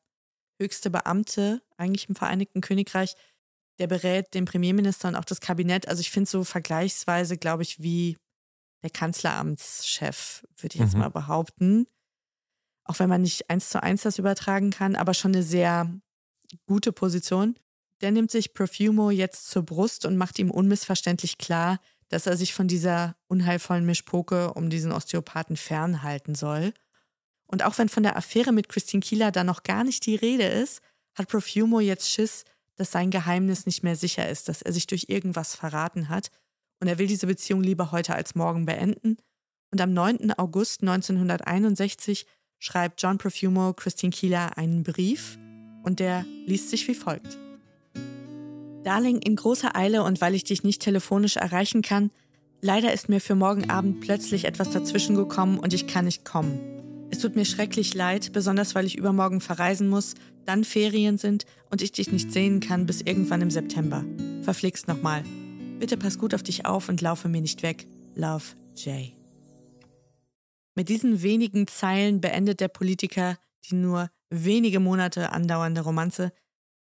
[0.58, 3.14] höchste Beamte eigentlich im Vereinigten Königreich,
[3.78, 5.88] der berät den Premierminister und auch das Kabinett.
[5.88, 8.16] Also ich finde so vergleichsweise, glaube ich, wie
[8.82, 11.00] der Kanzleramtschef, würde ich jetzt Mhm.
[11.00, 11.86] mal behaupten.
[12.84, 15.90] Auch wenn man nicht eins zu eins das übertragen kann, aber schon eine sehr
[16.66, 17.58] gute Position.
[18.02, 22.52] Der nimmt sich Profumo jetzt zur Brust und macht ihm unmissverständlich klar, dass er sich
[22.52, 26.74] von dieser unheilvollen Mischpoke um diesen Osteopathen fernhalten soll.
[27.46, 30.44] Und auch wenn von der Affäre mit Christine Kieler da noch gar nicht die Rede
[30.46, 30.80] ist,
[31.14, 32.44] hat Profumo jetzt Schiss,
[32.76, 36.30] dass sein Geheimnis nicht mehr sicher ist, dass er sich durch irgendwas verraten hat.
[36.80, 39.16] Und er will diese Beziehung lieber heute als morgen beenden.
[39.70, 40.32] Und am 9.
[40.32, 42.26] August 1961
[42.58, 45.38] schreibt John Profumo Christine Kieler einen Brief
[45.82, 47.38] und der liest sich wie folgt.
[48.84, 52.10] Darling, in großer Eile und weil ich dich nicht telefonisch erreichen kann,
[52.60, 56.83] leider ist mir für morgen Abend plötzlich etwas dazwischen gekommen und ich kann nicht kommen.
[57.14, 60.14] Es tut mir schrecklich leid, besonders weil ich übermorgen verreisen muss,
[60.46, 64.04] dann Ferien sind und ich dich nicht sehen kann bis irgendwann im September.
[64.42, 65.22] Verflixt nochmal.
[65.78, 67.86] Bitte pass gut auf dich auf und laufe mir nicht weg.
[68.16, 68.42] Love,
[68.74, 69.12] Jay.
[70.74, 73.38] Mit diesen wenigen Zeilen beendet der Politiker
[73.70, 76.32] die nur wenige Monate andauernde Romanze.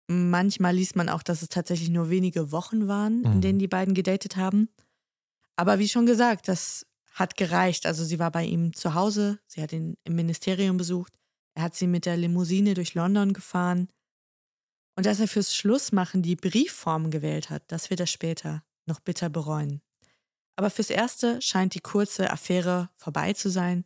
[0.08, 3.40] Manchmal liest man auch, dass es tatsächlich nur wenige Wochen waren, in Mhm.
[3.42, 4.70] denen die beiden gedatet haben.
[5.56, 7.86] Aber wie schon gesagt, das hat gereicht.
[7.86, 11.14] Also sie war bei ihm zu Hause, sie hat ihn im Ministerium besucht,
[11.54, 13.88] er hat sie mit der Limousine durch London gefahren.
[14.96, 19.28] Und dass er fürs Schlussmachen die Briefform gewählt hat, das wird er später noch bitter
[19.28, 19.80] bereuen.
[20.56, 23.84] Aber fürs Erste scheint die kurze Affäre vorbei zu sein.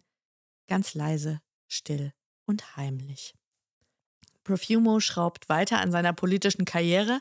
[0.66, 2.12] Ganz leise, still
[2.46, 3.34] und heimlich.
[4.44, 7.20] Profumo schraubt weiter an seiner politischen Karriere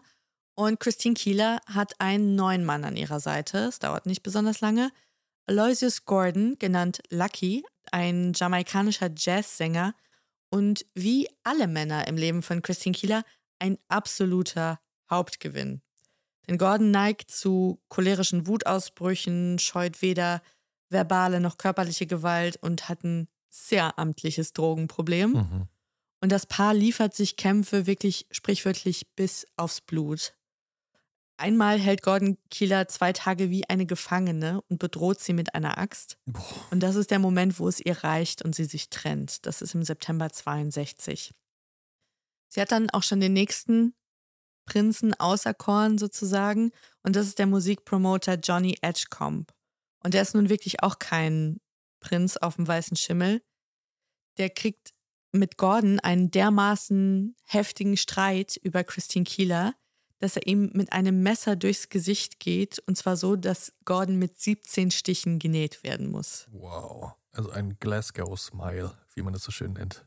[0.56, 3.60] und Christine Keeler hat einen neuen Mann an ihrer Seite.
[3.60, 4.92] Es dauert nicht besonders lange.
[5.48, 9.96] Aloysius Gordon, genannt Lucky, ein jamaikanischer Jazzsänger
[10.50, 13.24] und wie alle Männer im Leben von Christine Keeler
[13.60, 14.80] ein absoluter
[15.10, 15.82] Hauptgewinn.
[16.48, 20.42] Denn Gordon neigt zu cholerischen Wutausbrüchen, scheut weder
[20.90, 25.32] verbale noch körperliche Gewalt und hat ein sehr amtliches Drogenproblem.
[25.32, 25.68] Mhm.
[26.22, 30.37] Und das Paar liefert sich Kämpfe wirklich sprichwörtlich bis aufs Blut.
[31.38, 36.18] Einmal hält Gordon Kieler zwei Tage wie eine Gefangene und bedroht sie mit einer Axt.
[36.26, 36.42] Boah.
[36.72, 39.46] Und das ist der Moment, wo es ihr reicht und sie sich trennt.
[39.46, 41.32] Das ist im September 62.
[42.50, 43.94] Sie hat dann auch schon den nächsten
[44.66, 46.72] Prinzen auserkoren sozusagen.
[47.04, 49.54] Und das ist der Musikpromoter Johnny Edgecombe.
[50.04, 51.60] Und der ist nun wirklich auch kein
[52.00, 53.44] Prinz auf dem weißen Schimmel.
[54.38, 54.94] Der kriegt
[55.32, 59.76] mit Gordon einen dermaßen heftigen Streit über Christine Keeler,
[60.20, 62.80] dass er ihm mit einem Messer durchs Gesicht geht.
[62.80, 66.48] Und zwar so, dass Gordon mit 17 Stichen genäht werden muss.
[66.52, 67.14] Wow.
[67.32, 70.06] Also ein Glasgow-Smile, wie man das so schön nennt.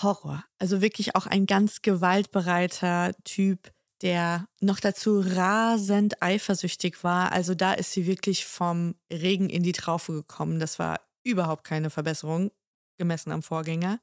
[0.00, 0.44] Horror.
[0.58, 7.30] Also wirklich auch ein ganz gewaltbereiter Typ, der noch dazu rasend eifersüchtig war.
[7.32, 10.58] Also da ist sie wirklich vom Regen in die Traufe gekommen.
[10.58, 12.50] Das war überhaupt keine Verbesserung,
[12.98, 14.00] gemessen am Vorgänger.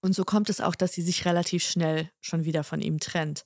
[0.00, 3.44] Und so kommt es auch, dass sie sich relativ schnell schon wieder von ihm trennt.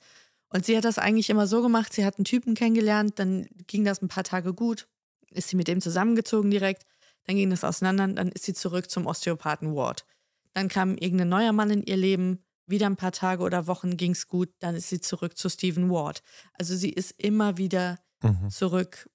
[0.50, 3.84] Und sie hat das eigentlich immer so gemacht, sie hat einen Typen kennengelernt, dann ging
[3.84, 4.88] das ein paar Tage gut,
[5.30, 6.86] ist sie mit dem zusammengezogen direkt,
[7.24, 10.06] dann ging das auseinander, dann ist sie zurück zum Osteopathen Ward.
[10.54, 14.12] Dann kam irgendein neuer Mann in ihr Leben, wieder ein paar Tage oder Wochen ging
[14.12, 16.22] es gut, dann ist sie zurück zu Stephen Ward.
[16.54, 18.50] Also sie ist immer wieder mhm.
[18.50, 19.08] zurück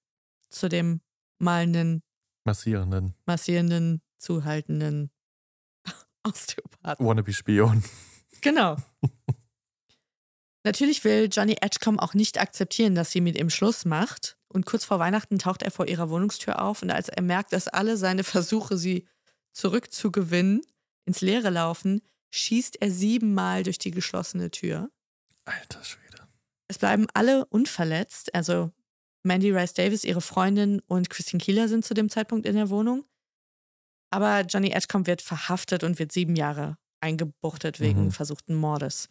[0.50, 1.02] zu dem
[1.40, 2.04] malenden,
[2.46, 5.12] massierenden, massierenden, zuhaltenden
[6.24, 7.06] Osteopathen.
[7.06, 7.84] Wannabe-Spion.
[8.42, 8.78] Genau.
[10.64, 14.38] Natürlich will Johnny Edgecombe auch nicht akzeptieren, dass sie mit ihm Schluss macht.
[14.48, 17.68] Und kurz vor Weihnachten taucht er vor ihrer Wohnungstür auf und als er merkt, dass
[17.68, 19.08] alle seine Versuche, sie
[19.52, 20.62] zurückzugewinnen,
[21.06, 24.90] ins Leere laufen, schießt er siebenmal durch die geschlossene Tür.
[25.46, 26.28] Alter Schwede.
[26.68, 28.34] Es bleiben alle unverletzt.
[28.34, 28.72] Also
[29.24, 33.06] Mandy Rice Davis, ihre Freundin und Christine Keeler sind zu dem Zeitpunkt in der Wohnung.
[34.12, 38.12] Aber Johnny Edgecombe wird verhaftet und wird sieben Jahre eingebuchtet wegen mhm.
[38.12, 39.10] versuchten Mordes.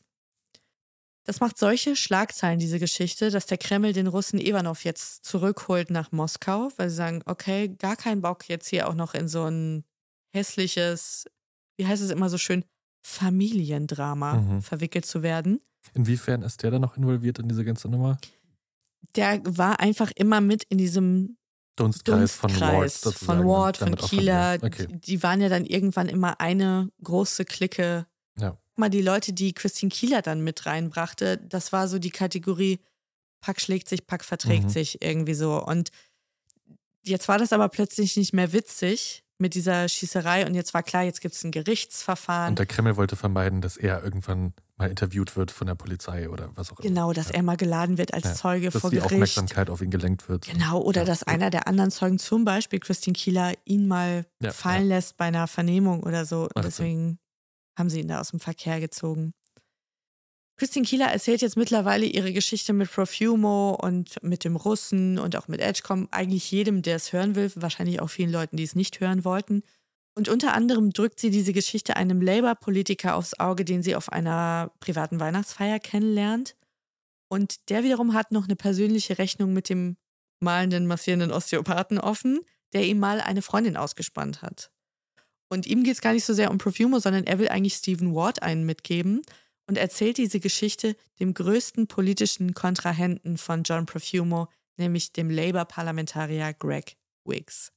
[1.25, 6.11] Das macht solche Schlagzeilen, diese Geschichte, dass der Kreml den Russen Ivanov jetzt zurückholt nach
[6.11, 9.85] Moskau, weil sie sagen, okay, gar keinen Bock jetzt hier auch noch in so ein
[10.35, 11.27] hässliches,
[11.77, 12.65] wie heißt es immer so schön,
[13.03, 14.63] Familiendrama mhm.
[14.63, 15.61] verwickelt zu werden.
[15.95, 18.19] Inwiefern ist der da noch involviert in diese ganze Nummer?
[19.17, 21.37] Der war einfach immer mit in diesem
[21.77, 24.59] Dunstkreis, Dunstkreis von Ward, von, Ward, von Kieler.
[24.61, 24.87] Okay.
[24.91, 28.07] Die waren ja dann irgendwann immer eine große Clique.
[28.39, 28.59] Ja.
[28.77, 32.81] Mal die Leute, die Christine Kieler dann mit reinbrachte, das war so die Kategorie
[33.41, 34.71] Pack schlägt sich, Pack verträgt mhm.
[34.71, 35.63] sich irgendwie so.
[35.63, 35.91] Und
[37.03, 41.03] jetzt war das aber plötzlich nicht mehr witzig, mit dieser Schießerei und jetzt war klar,
[41.03, 42.51] jetzt gibt es ein Gerichtsverfahren.
[42.51, 46.51] Und der Kreml wollte vermeiden, dass er irgendwann mal interviewt wird von der Polizei oder
[46.55, 46.89] was auch immer.
[46.89, 47.35] Genau, dass ja.
[47.35, 49.13] er mal geladen wird als ja, Zeuge dass vor die Gericht.
[49.13, 50.47] Aufmerksamkeit auf ihn gelenkt wird.
[50.47, 51.05] Genau, oder ja.
[51.05, 55.49] dass einer der anderen Zeugen, zum Beispiel Christine Kieler, ihn mal fallen lässt bei einer
[55.49, 56.49] Vernehmung oder so.
[56.55, 57.19] Und deswegen
[57.77, 59.33] haben sie ihn da aus dem Verkehr gezogen.
[60.57, 65.49] Christine Kieler erzählt jetzt mittlerweile ihre Geschichte mit Profumo und mit dem Russen und auch
[65.49, 69.01] mit Edgecom eigentlich jedem, der es hören will, wahrscheinlich auch vielen Leuten, die es nicht
[69.01, 69.63] hören wollten.
[70.15, 74.73] Und unter anderem drückt sie diese Geschichte einem Labour-Politiker aufs Auge, den sie auf einer
[74.79, 76.55] privaten Weihnachtsfeier kennenlernt.
[77.29, 79.97] Und der wiederum hat noch eine persönliche Rechnung mit dem
[80.41, 82.41] malenden, massierenden Osteopathen offen,
[82.75, 84.72] der ihm mal eine Freundin ausgespannt hat.
[85.53, 88.15] Und ihm geht es gar nicht so sehr um Profumo, sondern er will eigentlich Stephen
[88.15, 89.21] Ward einen mitgeben
[89.67, 96.97] und erzählt diese Geschichte dem größten politischen Kontrahenten von John Profumo, nämlich dem Labour-Parlamentarier Greg
[97.27, 97.71] Wicks.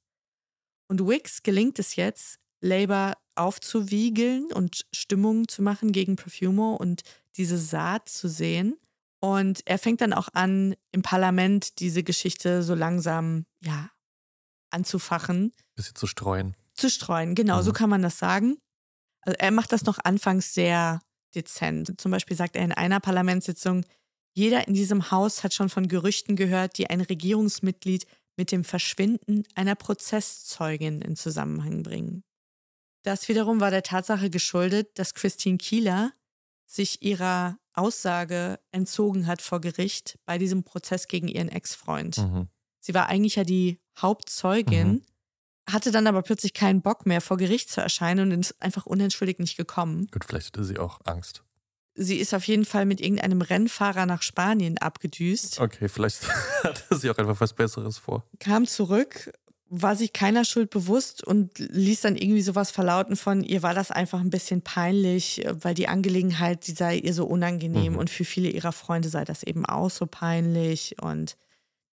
[0.88, 7.01] Und Wicks gelingt es jetzt, Labour aufzuwiegeln und Stimmung zu machen gegen Profumo und
[7.35, 8.77] diese Saat zu sehen.
[9.19, 13.89] Und er fängt dann auch an, im Parlament diese Geschichte so langsam, ja,
[14.69, 15.51] anzufachen.
[15.75, 16.55] Bisschen zu streuen.
[16.75, 17.63] Zu streuen, genau, mhm.
[17.63, 18.57] so kann man das sagen.
[19.21, 21.01] Also er macht das noch anfangs sehr
[21.33, 21.99] dezent.
[21.99, 23.85] Zum Beispiel sagt er in einer Parlamentssitzung,
[24.33, 28.05] jeder in diesem Haus hat schon von Gerüchten gehört, die ein Regierungsmitglied
[28.38, 32.23] mit dem Verschwinden einer Prozesszeugin in Zusammenhang bringen.
[33.03, 36.11] Das wiederum war der Tatsache geschuldet, dass Christine Kieler
[36.65, 42.17] sich ihrer Aussage entzogen hat vor Gericht bei diesem Prozess gegen ihren Ex-Freund.
[42.17, 42.47] Mhm.
[42.81, 45.05] Sie war eigentlich ja die Hauptzeugin, mhm
[45.69, 49.39] hatte dann aber plötzlich keinen Bock mehr, vor Gericht zu erscheinen und ist einfach unentschuldigt
[49.39, 50.08] nicht gekommen.
[50.12, 51.43] Gut, vielleicht hatte sie auch Angst.
[51.95, 55.62] Sie ist auf jeden Fall mit irgendeinem Rennfahrer nach Spanien abgedüst.
[55.62, 56.28] Okay, vielleicht
[56.63, 58.25] hatte sie auch einfach was Besseres vor.
[58.39, 59.32] Kam zurück,
[59.69, 63.91] war sich keiner Schuld bewusst und ließ dann irgendwie sowas verlauten von, ihr war das
[63.91, 67.99] einfach ein bisschen peinlich, weil die Angelegenheit, die sei ihr so unangenehm mhm.
[67.99, 70.97] und für viele ihrer Freunde sei das eben auch so peinlich.
[71.01, 71.38] Und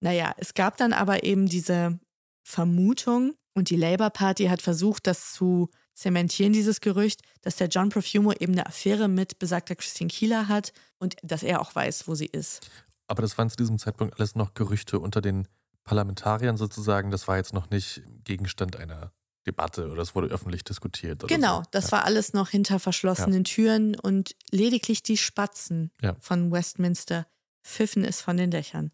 [0.00, 1.98] naja, es gab dann aber eben diese
[2.42, 7.90] Vermutung, und die Labour Party hat versucht, das zu zementieren, dieses Gerücht, dass der John
[7.90, 12.14] Profumo eben eine Affäre mit besagter Christine Kieler hat und dass er auch weiß, wo
[12.14, 12.70] sie ist.
[13.06, 15.48] Aber das waren zu diesem Zeitpunkt alles noch Gerüchte unter den
[15.84, 17.10] Parlamentariern sozusagen.
[17.10, 19.12] Das war jetzt noch nicht Gegenstand einer
[19.46, 21.26] Debatte oder es wurde öffentlich diskutiert.
[21.26, 21.68] genau, so.
[21.72, 21.92] das ja.
[21.92, 23.54] war alles noch hinter verschlossenen ja.
[23.54, 26.14] Türen und lediglich die Spatzen ja.
[26.20, 27.26] von Westminster
[27.62, 28.92] pfiffen es von den Dächern.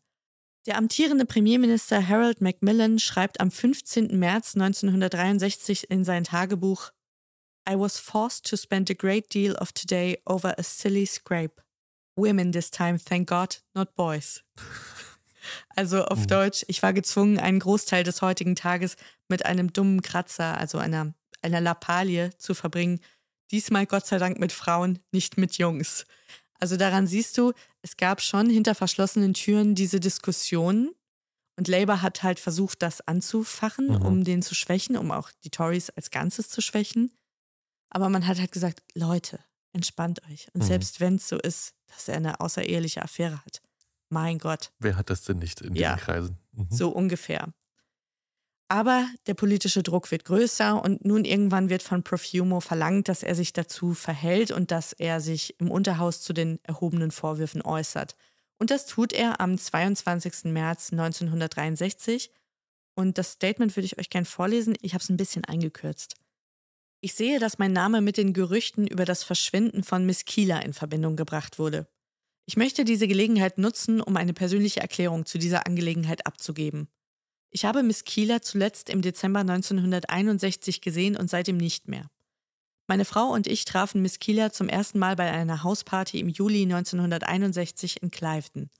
[0.69, 4.19] Der amtierende Premierminister Harold Macmillan schreibt am 15.
[4.19, 6.91] März 1963 in sein Tagebuch
[7.67, 11.63] I was forced to spend a great deal of today over a silly scrape.
[12.17, 14.45] Women this time, thank God, not boys.
[15.75, 16.27] Also auf mhm.
[16.27, 18.97] Deutsch, ich war gezwungen, einen Großteil des heutigen Tages
[19.29, 23.01] mit einem dummen Kratzer, also einer, einer Lappalie, zu verbringen.
[23.51, 26.05] Diesmal Gott sei Dank mit Frauen, nicht mit Jungs.
[26.59, 30.91] Also daran siehst du, es gab schon hinter verschlossenen Türen diese Diskussionen.
[31.57, 34.03] Und Labour hat halt versucht, das anzufachen, mhm.
[34.03, 37.13] um den zu schwächen, um auch die Tories als Ganzes zu schwächen.
[37.91, 39.41] Aber man hat halt gesagt, Leute,
[39.73, 40.49] entspannt euch.
[40.53, 40.67] Und mhm.
[40.67, 43.61] selbst wenn es so ist, dass er eine außereheliche Affäre hat.
[44.11, 44.73] Mein Gott.
[44.79, 45.95] Wer hat das denn nicht in Ja.
[45.95, 46.39] diesen Kreisen?
[46.53, 46.67] Mhm.
[46.71, 47.49] So ungefähr.
[48.69, 53.35] Aber der politische Druck wird größer und nun irgendwann wird von Profumo verlangt, dass er
[53.35, 58.15] sich dazu verhält und dass er sich im Unterhaus zu den erhobenen Vorwürfen äußert.
[58.59, 60.53] Und das tut er am 22.
[60.53, 62.31] März 1963.
[62.95, 64.77] Und das Statement würde ich euch gern vorlesen.
[64.83, 66.17] Ich habe es ein bisschen eingekürzt.
[67.01, 70.73] Ich sehe, dass mein Name mit den Gerüchten über das Verschwinden von Miss Kieler in
[70.75, 71.87] Verbindung gebracht wurde.
[72.45, 76.89] Ich möchte diese Gelegenheit nutzen, um eine persönliche Erklärung zu dieser Angelegenheit abzugeben.
[77.51, 82.11] Ich habe Miss Kieler zuletzt im Dezember 1961 gesehen und seitdem nicht mehr.
[82.87, 86.63] Meine Frau und ich trafen Miss Kieler zum ersten Mal bei einer Hausparty im Juli
[86.63, 88.71] 1961 in Cliveden.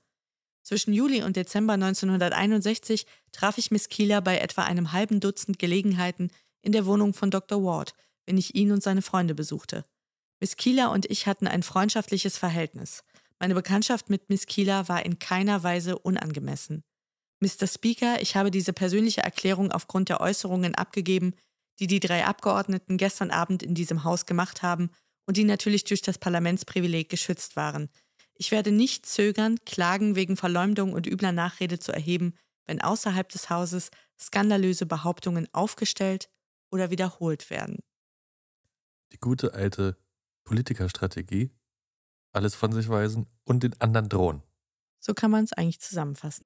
[0.63, 6.29] Zwischen Juli und Dezember 1961 traf ich Miss Kieler bei etwa einem halben Dutzend Gelegenheiten
[6.61, 7.63] in der Wohnung von Dr.
[7.63, 7.93] Ward,
[8.25, 9.83] wenn ich ihn und seine Freunde besuchte.
[10.39, 13.03] Miss Kieler und ich hatten ein freundschaftliches Verhältnis.
[13.39, 16.83] Meine Bekanntschaft mit Miss Kieler war in keiner Weise unangemessen.
[17.39, 17.67] Mr.
[17.67, 21.33] Speaker, ich habe diese persönliche Erklärung aufgrund der Äußerungen abgegeben,
[21.79, 24.89] die die drei Abgeordneten gestern Abend in diesem Haus gemacht haben
[25.25, 27.89] und die natürlich durch das Parlamentsprivileg geschützt waren.
[28.33, 32.33] Ich werde nicht zögern, Klagen wegen Verleumdung und übler Nachrede zu erheben,
[32.67, 36.29] wenn außerhalb des Hauses skandalöse Behauptungen aufgestellt
[36.71, 37.79] oder wiederholt werden.
[39.11, 39.97] Die gute alte
[40.43, 41.51] Politikerstrategie.
[42.31, 44.43] Alles von sich weisen und den anderen drohen.
[44.99, 46.45] So kann man es eigentlich zusammenfassen.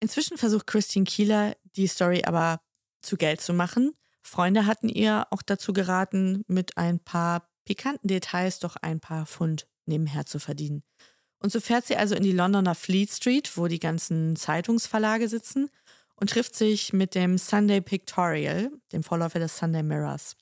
[0.00, 2.60] Inzwischen versucht Christine Kieler, die Story aber
[3.02, 3.92] zu Geld zu machen.
[4.20, 9.66] Freunde hatten ihr auch dazu geraten, mit ein paar pikanten Details doch ein paar Pfund
[9.86, 10.82] nebenher zu verdienen.
[11.38, 15.70] Und so fährt sie also in die Londoner Fleet Street, wo die ganzen Zeitungsverlage sitzen,
[16.16, 20.36] und trifft sich mit dem Sunday Pictorial, dem Vorläufer des Sunday Mirrors.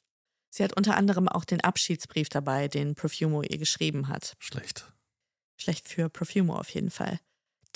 [0.50, 4.35] Sie hat unter anderem auch den Abschiedsbrief dabei, den Profumo ihr geschrieben hat.
[4.38, 4.89] Schlecht.
[5.61, 7.20] Schlecht für Profumo auf jeden Fall.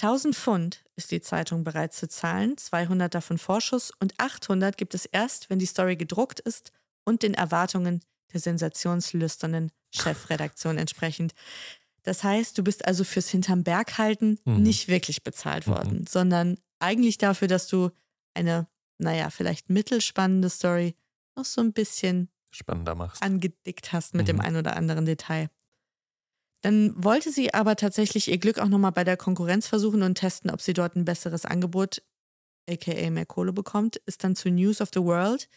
[0.00, 5.04] 1000 Pfund ist die Zeitung bereit zu zahlen, 200 davon Vorschuss und 800 gibt es
[5.04, 6.72] erst, wenn die Story gedruckt ist
[7.04, 8.00] und den Erwartungen
[8.32, 11.32] der sensationslüsternen Chefredaktion entsprechend.
[12.02, 14.62] Das heißt, du bist also fürs hinterm Berg halten Mhm.
[14.62, 17.90] nicht wirklich bezahlt worden, sondern eigentlich dafür, dass du
[18.34, 18.66] eine,
[18.98, 20.96] naja, vielleicht mittelspannende Story
[21.36, 23.22] noch so ein bisschen Spannender machst.
[23.22, 24.42] angedickt hast mit dem Mhm.
[24.42, 25.48] ein oder anderen Detail.
[26.64, 30.50] Dann wollte sie aber tatsächlich ihr Glück auch nochmal bei der Konkurrenz versuchen und testen,
[30.50, 32.02] ob sie dort ein besseres Angebot,
[32.66, 35.50] aka mehr Kohle bekommt, ist dann zu News of the World.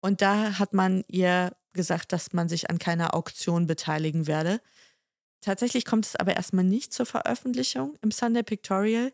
[0.00, 4.60] Und da hat man ihr gesagt, dass man sich an keiner Auktion beteiligen werde.
[5.42, 9.12] Tatsächlich kommt es aber erstmal nicht zur Veröffentlichung im Sunday Pictorial,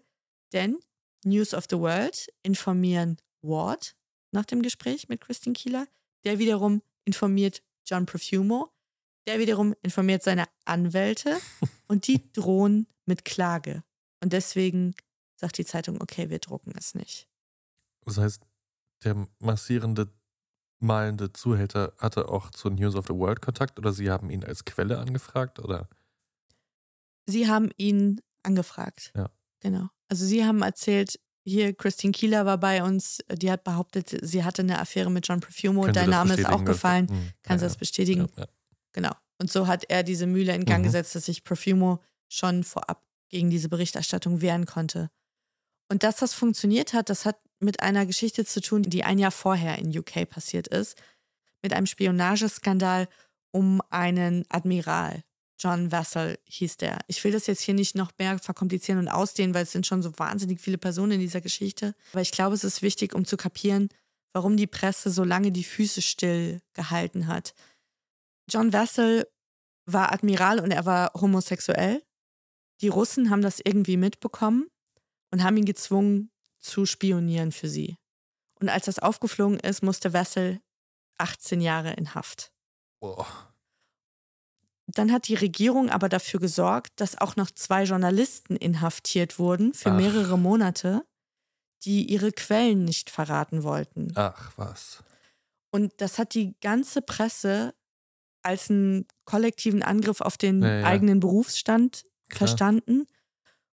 [0.55, 0.79] denn
[1.27, 3.97] News of the World informieren Ward
[4.33, 5.89] nach dem Gespräch mit Christine Kieler,
[6.25, 8.71] der wiederum informiert John Profumo,
[9.29, 11.39] der wiederum informiert seine Anwälte
[11.87, 13.85] und die drohen mit Klage.
[14.23, 14.95] Und deswegen
[15.37, 17.29] sagt die Zeitung, okay, wir drucken es nicht.
[18.05, 18.43] Das heißt,
[19.05, 20.11] der massierende,
[20.81, 24.65] malende Zuhälter hatte auch zu News of the World Kontakt oder Sie haben ihn als
[24.65, 25.89] Quelle angefragt oder?
[27.27, 29.13] Sie haben ihn angefragt.
[29.15, 29.31] Ja.
[29.61, 29.89] Genau.
[30.09, 34.63] Also sie haben erzählt, hier Christine Kieler war bei uns, die hat behauptet, sie hatte
[34.63, 37.09] eine Affäre mit John Profumo, Können dein Name ist auch gefallen.
[37.09, 38.29] Hm, Kann sie ja, das bestätigen?
[38.37, 38.49] Ja, ja.
[38.99, 39.15] Genau.
[39.41, 40.87] Und so hat er diese Mühle in Gang Mhm.
[40.87, 45.09] gesetzt, dass sich Profumo schon vorab gegen diese Berichterstattung wehren konnte.
[45.89, 49.31] Und dass das funktioniert hat, das hat mit einer Geschichte zu tun, die ein Jahr
[49.31, 51.01] vorher in UK passiert ist.
[51.63, 53.07] Mit einem Spionageskandal
[53.53, 55.23] um einen Admiral.
[55.61, 56.99] John Vassal hieß der.
[57.07, 60.03] Ich will das jetzt hier nicht noch mehr verkomplizieren und ausdehnen, weil es sind schon
[60.03, 61.95] so wahnsinnig viele Personen in dieser Geschichte.
[62.13, 63.91] Aber ich glaube, es ist wichtig, um zu kapieren,
[64.33, 67.55] warum die Presse so lange die Füße still gehalten hat.
[68.49, 69.29] John Vassal
[69.87, 72.03] war Admiral und er war homosexuell.
[72.81, 74.69] Die Russen haben das irgendwie mitbekommen
[75.31, 77.97] und haben ihn gezwungen zu spionieren für sie.
[78.61, 80.61] Und als das aufgeflogen ist, musste Vassal
[81.19, 82.53] 18 Jahre in Haft.
[83.01, 83.27] Boah.
[84.87, 89.91] Dann hat die Regierung aber dafür gesorgt, dass auch noch zwei Journalisten inhaftiert wurden für
[89.91, 89.97] Ach.
[89.97, 91.05] mehrere Monate,
[91.85, 94.13] die ihre Quellen nicht verraten wollten.
[94.15, 95.05] Ach was.
[95.71, 97.75] Und das hat die ganze Presse
[98.43, 100.87] als einen kollektiven Angriff auf den Ja, ja.
[100.87, 102.39] eigenen Berufsstand Klar.
[102.49, 103.07] verstanden.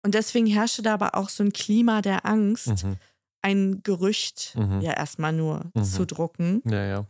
[0.04, 2.98] Und deswegen herrschte da aber auch so ein Klima der Angst, Mhm.
[3.42, 4.82] ein Gerücht Mhm.
[4.82, 5.84] ja erstmal nur Mhm.
[5.84, 6.62] zu drucken.
[6.66, 7.06] Ja, ja.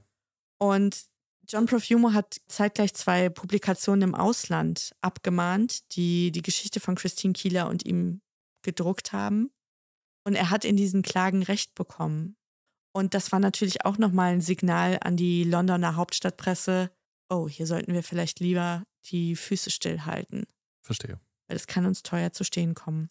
[0.60, 1.06] Und
[1.47, 7.68] John Profumo hat zeitgleich zwei Publikationen im Ausland abgemahnt, die die Geschichte von Christine Kieler
[7.70, 8.22] und ihm
[8.62, 9.50] gedruckt haben.
[10.26, 12.36] Und er hat in diesen Klagen Recht bekommen.
[12.91, 16.91] Und das war natürlich auch nochmal ein Signal an die Londoner Hauptstadtpresse,
[17.30, 20.45] oh, hier sollten wir vielleicht lieber die Füße stillhalten,
[20.82, 21.19] Verstehe.
[21.47, 23.09] weil es kann uns teuer zu stehen kommen.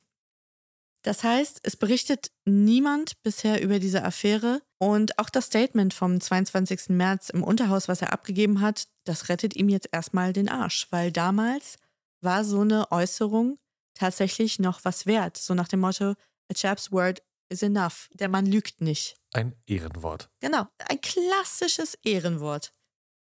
[1.02, 6.90] Das heißt, es berichtet niemand bisher über diese Affäre und auch das Statement vom 22.
[6.90, 11.12] März im Unterhaus, was er abgegeben hat, das rettet ihm jetzt erstmal den Arsch, weil
[11.12, 11.76] damals
[12.20, 13.58] war so eine Äußerung
[13.94, 16.14] tatsächlich noch was wert, so nach dem Motto,
[16.50, 19.16] a chap's word is enough, der Mann lügt nicht.
[19.32, 20.30] Ein Ehrenwort.
[20.40, 22.72] Genau, ein klassisches Ehrenwort.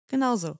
[0.07, 0.55] Genauso.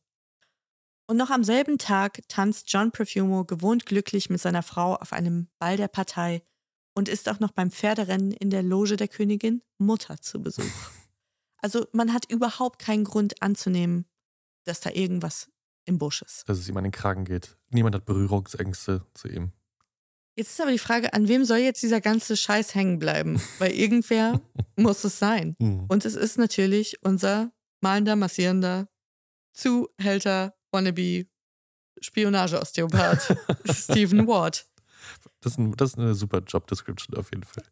[1.06, 5.48] Und noch am selben Tag tanzt John Profumo gewohnt glücklich mit seiner Frau auf einem
[5.60, 6.44] Ball der Partei
[6.96, 10.64] und ist auch noch beim Pferderennen in der Loge der Königin Mutter zu Besuch.
[11.64, 14.04] Also man hat überhaupt keinen Grund anzunehmen,
[14.66, 15.50] dass da irgendwas
[15.86, 16.44] im Busch ist.
[16.50, 17.56] Dass es ihm an den Kragen geht.
[17.70, 19.54] Niemand hat Berührungsängste zu ihm.
[20.36, 23.42] Jetzt ist aber die Frage, an wem soll jetzt dieser ganze Scheiß hängen bleiben?
[23.60, 24.42] Weil irgendwer
[24.76, 25.56] muss es sein.
[25.58, 25.86] Mhm.
[25.88, 28.90] Und es ist natürlich unser malender, massierender,
[29.54, 31.28] Zuhälter, Wannabe,
[32.02, 33.38] Spionage-Osteopath,
[33.72, 34.66] Stephen Ward.
[35.42, 37.64] Das ist, ein, das ist eine super Job-Description auf jeden Fall.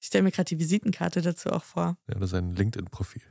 [0.00, 1.98] Ich stelle mir gerade die Visitenkarte dazu auch vor.
[2.08, 3.22] Ja, das ist ein LinkedIn-Profil.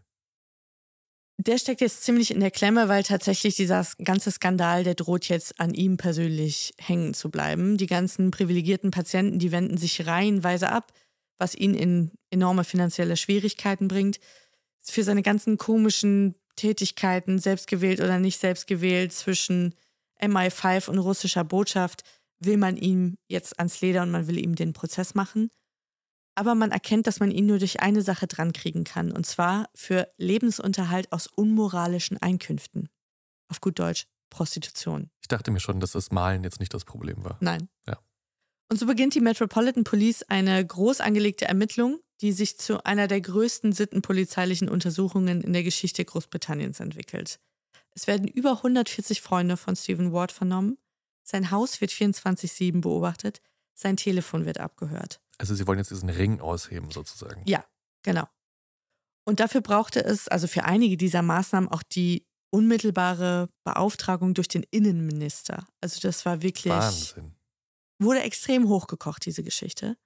[1.39, 5.59] Der steckt jetzt ziemlich in der Klemme, weil tatsächlich dieser ganze Skandal, der droht jetzt
[5.59, 7.77] an ihm persönlich hängen zu bleiben.
[7.77, 10.91] Die ganzen privilegierten Patienten, die wenden sich reihenweise ab,
[11.37, 14.19] was ihn in enorme finanzielle Schwierigkeiten bringt.
[14.81, 19.73] Für seine ganzen komischen Tätigkeiten, selbstgewählt oder nicht selbstgewählt, zwischen
[20.21, 22.03] MI5 und russischer Botschaft,
[22.39, 25.49] will man ihm jetzt ans Leder und man will ihm den Prozess machen.
[26.35, 30.07] Aber man erkennt, dass man ihn nur durch eine Sache drankriegen kann, und zwar für
[30.17, 32.89] Lebensunterhalt aus unmoralischen Einkünften.
[33.49, 35.09] Auf gut Deutsch, Prostitution.
[35.21, 37.37] Ich dachte mir schon, dass das Malen jetzt nicht das Problem war.
[37.39, 37.69] Nein.
[37.87, 37.97] Ja.
[38.69, 43.21] Und so beginnt die Metropolitan Police eine groß angelegte Ermittlung, die sich zu einer der
[43.21, 47.39] größten sittenpolizeilichen Untersuchungen in der Geschichte Großbritanniens entwickelt.
[47.91, 50.77] Es werden über 140 Freunde von Stephen Ward vernommen.
[51.23, 53.41] Sein Haus wird 24-7 beobachtet.
[53.73, 55.21] Sein Telefon wird abgehört.
[55.37, 57.43] Also sie wollen jetzt diesen Ring ausheben sozusagen.
[57.45, 57.63] Ja,
[58.03, 58.27] genau.
[59.25, 64.63] Und dafür brauchte es, also für einige dieser Maßnahmen, auch die unmittelbare Beauftragung durch den
[64.71, 65.67] Innenminister.
[65.81, 67.36] Also das war wirklich, Wahnsinn.
[67.99, 69.97] Wurde extrem hochgekocht, diese Geschichte.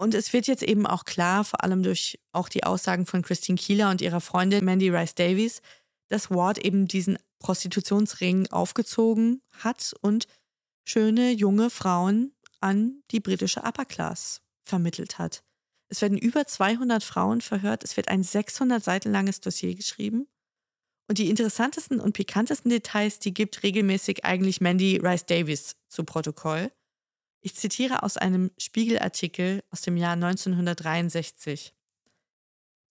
[0.00, 3.58] Und es wird jetzt eben auch klar, vor allem durch auch die Aussagen von Christine
[3.58, 5.60] Kieler und ihrer Freundin Mandy Rice Davies,
[6.08, 10.26] dass Ward eben diesen Prostitutionsring aufgezogen hat und
[10.88, 15.42] schöne junge Frauen an die britische Upper Class vermittelt hat.
[15.88, 20.28] Es werden über 200 Frauen verhört, es wird ein 600 Seiten langes Dossier geschrieben.
[21.08, 26.70] Und die interessantesten und pikantesten Details, die gibt regelmäßig eigentlich Mandy Rice Davies zu Protokoll.
[27.40, 31.74] Ich zitiere aus einem Spiegelartikel aus dem Jahr 1963.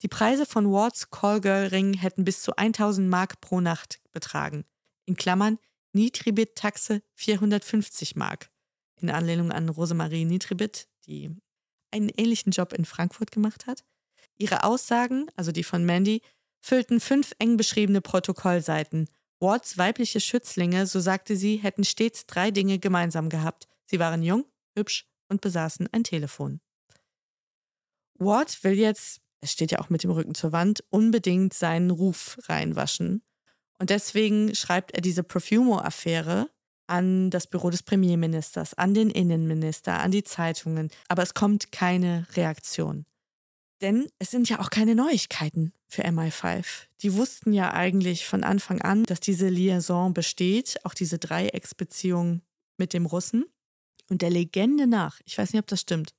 [0.03, 4.63] Die Preise von Wards Callgirl-Ring hätten bis zu 1000 Mark pro Nacht betragen.
[5.05, 5.57] In Klammern
[5.93, 8.51] Nitribit-Taxe 450 Mark.
[9.01, 11.35] In Anlehnung an Rosemarie Nitribit, die
[11.91, 13.83] einen ähnlichen Job in Frankfurt gemacht hat.
[14.37, 16.21] Ihre Aussagen, also die von Mandy,
[16.59, 19.07] füllten fünf eng beschriebene Protokollseiten.
[19.39, 23.67] Wards weibliche Schützlinge, so sagte sie, hätten stets drei Dinge gemeinsam gehabt.
[23.87, 24.45] Sie waren jung,
[24.77, 26.59] hübsch und besaßen ein Telefon.
[28.19, 32.37] Ward will jetzt, es steht ja auch mit dem Rücken zur Wand, unbedingt seinen Ruf
[32.43, 33.23] reinwaschen.
[33.79, 36.49] Und deswegen schreibt er diese Profumo-Affäre
[36.87, 40.89] an das Büro des Premierministers, an den Innenminister, an die Zeitungen.
[41.07, 43.05] Aber es kommt keine Reaktion.
[43.81, 46.65] Denn es sind ja auch keine Neuigkeiten für MI5.
[47.01, 52.41] Die wussten ja eigentlich von Anfang an, dass diese Liaison besteht, auch diese Dreiecksbeziehung
[52.77, 53.45] mit dem Russen.
[54.09, 56.13] Und der Legende nach, ich weiß nicht, ob das stimmt,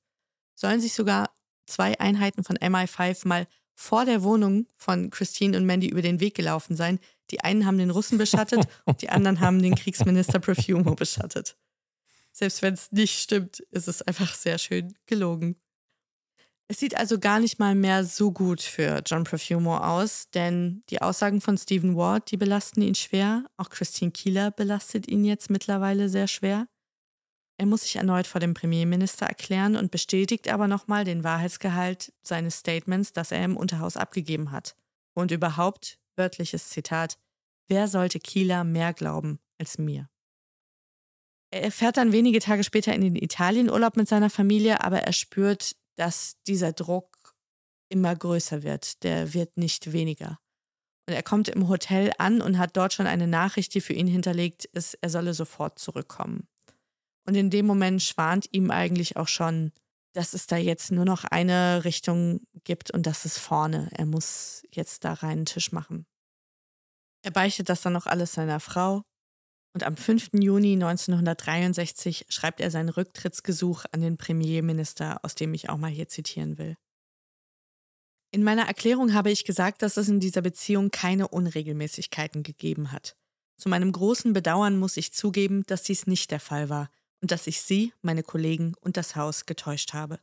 [0.55, 1.31] sollen sich sogar
[1.65, 6.35] zwei Einheiten von MI5 mal vor der Wohnung von Christine und Mandy über den Weg
[6.35, 6.99] gelaufen sein.
[7.31, 11.55] Die einen haben den Russen beschattet und die anderen haben den Kriegsminister Profumo beschattet.
[12.31, 15.55] Selbst wenn es nicht stimmt, ist es einfach sehr schön gelogen.
[16.67, 21.01] Es sieht also gar nicht mal mehr so gut für John Profumo aus, denn die
[21.01, 23.45] Aussagen von Stephen Ward, die belasten ihn schwer.
[23.57, 26.67] Auch Christine Kieler belastet ihn jetzt mittlerweile sehr schwer.
[27.59, 32.59] Er muss sich erneut vor dem Premierminister erklären und bestätigt aber nochmal den Wahrheitsgehalt seines
[32.59, 34.77] Statements, das er im Unterhaus abgegeben hat.
[35.13, 37.17] Und überhaupt, wörtliches Zitat,
[37.67, 40.09] wer sollte Kieler mehr glauben als mir?
[41.51, 45.75] Er fährt dann wenige Tage später in den Italienurlaub mit seiner Familie, aber er spürt,
[45.97, 47.35] dass dieser Druck
[47.89, 49.03] immer größer wird.
[49.03, 50.39] Der wird nicht weniger.
[51.09, 54.07] Und er kommt im Hotel an und hat dort schon eine Nachricht, die für ihn
[54.07, 56.47] hinterlegt ist, er solle sofort zurückkommen.
[57.25, 59.71] Und in dem Moment schwant ihm eigentlich auch schon,
[60.13, 63.89] dass es da jetzt nur noch eine Richtung gibt und das ist vorne.
[63.91, 66.05] Er muss jetzt da reinen Tisch machen.
[67.21, 69.03] Er beichtet das dann noch alles seiner Frau
[69.73, 70.31] und am 5.
[70.33, 76.07] Juni 1963 schreibt er sein Rücktrittsgesuch an den Premierminister, aus dem ich auch mal hier
[76.07, 76.75] zitieren will.
[78.31, 83.15] In meiner Erklärung habe ich gesagt, dass es in dieser Beziehung keine Unregelmäßigkeiten gegeben hat.
[83.57, 86.89] Zu meinem großen Bedauern muss ich zugeben, dass dies nicht der Fall war
[87.21, 90.19] und dass ich Sie, meine Kollegen und das Haus getäuscht habe.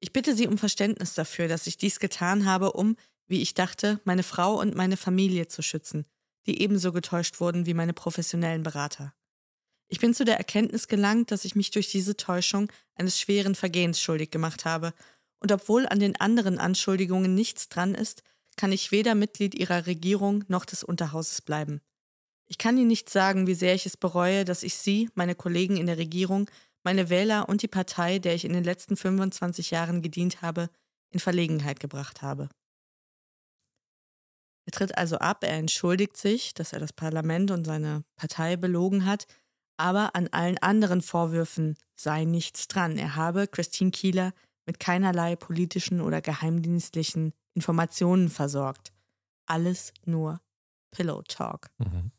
[0.00, 2.96] Ich bitte Sie um Verständnis dafür, dass ich dies getan habe, um,
[3.26, 6.06] wie ich dachte, meine Frau und meine Familie zu schützen,
[6.46, 9.14] die ebenso getäuscht wurden wie meine professionellen Berater.
[9.88, 14.00] Ich bin zu der Erkenntnis gelangt, dass ich mich durch diese Täuschung eines schweren Vergehens
[14.00, 14.94] schuldig gemacht habe
[15.42, 18.22] und obwohl an den anderen Anschuldigungen nichts dran ist,
[18.56, 21.80] kann ich weder Mitglied ihrer Regierung noch des Unterhauses bleiben.
[22.52, 25.78] Ich kann Ihnen nicht sagen, wie sehr ich es bereue, dass ich Sie, meine Kollegen
[25.78, 26.50] in der Regierung,
[26.84, 30.68] meine Wähler und die Partei, der ich in den letzten 25 Jahren gedient habe,
[31.08, 32.50] in Verlegenheit gebracht habe.
[34.66, 39.06] Er tritt also ab, er entschuldigt sich, dass er das Parlament und seine Partei belogen
[39.06, 39.26] hat,
[39.78, 42.98] aber an allen anderen Vorwürfen sei nichts dran.
[42.98, 44.34] Er habe Christine Kieler
[44.66, 48.92] mit keinerlei politischen oder geheimdienstlichen Informationen versorgt.
[49.46, 50.42] Alles nur
[50.90, 51.70] Pillow Talk.
[51.78, 52.12] Mhm.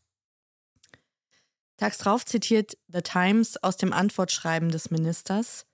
[1.84, 5.66] Tags drauf zitiert The Times aus dem Antwortschreiben des Ministers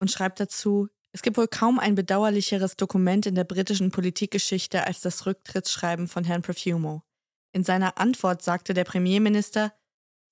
[0.00, 5.02] und schreibt dazu, es gibt wohl kaum ein bedauerlicheres Dokument in der britischen Politikgeschichte als
[5.02, 7.04] das Rücktrittsschreiben von Herrn Profumo.
[7.52, 9.72] In seiner Antwort sagte der Premierminister,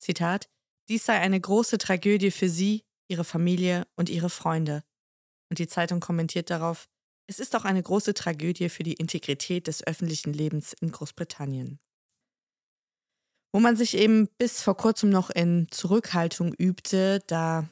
[0.00, 0.50] Zitat,
[0.88, 4.82] dies sei eine große Tragödie für Sie, Ihre Familie und Ihre Freunde.
[5.48, 6.88] Und die Zeitung kommentiert darauf,
[7.28, 11.78] es ist auch eine große Tragödie für die Integrität des öffentlichen Lebens in Großbritannien.
[13.54, 17.68] Wo man sich eben bis vor kurzem noch in Zurückhaltung übte, da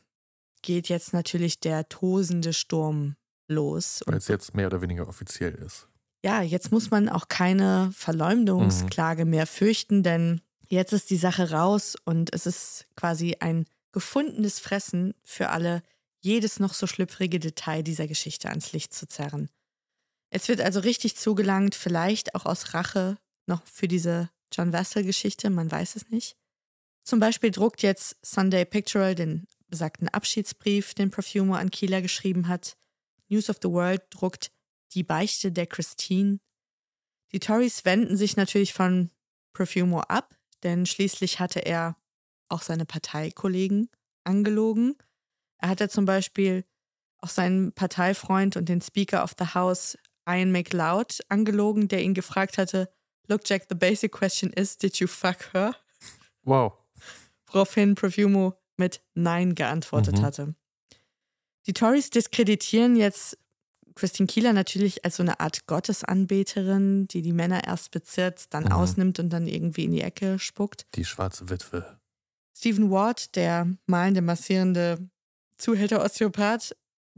[0.63, 3.17] geht jetzt natürlich der tosende Sturm
[3.49, 4.01] los.
[4.07, 5.89] Weil es jetzt mehr oder weniger offiziell ist.
[6.25, 9.33] Ja, jetzt muss man auch keine Verleumdungsklage mhm.
[9.33, 15.15] mehr fürchten, denn jetzt ist die Sache raus und es ist quasi ein gefundenes Fressen
[15.25, 15.83] für alle,
[16.21, 19.51] jedes noch so schlüpfrige Detail dieser Geschichte ans Licht zu zerren.
[20.31, 23.19] Es wird also richtig zugelangt, vielleicht auch aus Rache
[23.49, 26.37] noch für diese John Vassell-Geschichte, man weiß es nicht.
[27.05, 32.77] Zum Beispiel druckt jetzt Sunday Pictorial den besagten Abschiedsbrief, den Profumo an Kieler geschrieben hat.
[33.29, 34.53] News of the World druckt
[34.93, 36.39] die Beichte der Christine.
[37.33, 39.11] Die Tories wenden sich natürlich von
[39.55, 41.97] Profumo ab, denn schließlich hatte er
[42.49, 43.89] auch seine Parteikollegen
[44.25, 44.97] angelogen.
[45.59, 46.65] Er hat ja zum Beispiel
[47.19, 49.97] auch seinen Parteifreund und den Speaker of the House,
[50.29, 52.93] Ian McLeod, angelogen, der ihn gefragt hatte,
[53.29, 55.75] Look, Jack, the basic question is, did you fuck her?
[56.45, 56.73] Wow.
[57.47, 60.23] Woraufhin Profumo mit Nein geantwortet mhm.
[60.23, 60.55] hatte.
[61.67, 63.39] Die Tories diskreditieren jetzt
[63.95, 68.73] Christine Kieler natürlich als so eine Art Gottesanbeterin, die die Männer erst bezirzt, dann mhm.
[68.73, 70.87] ausnimmt und dann irgendwie in die Ecke spuckt.
[70.95, 71.99] Die schwarze Witwe.
[72.57, 75.11] Stephen Ward, der malende, massierende
[75.59, 76.77] Zuhälter-Osteopath,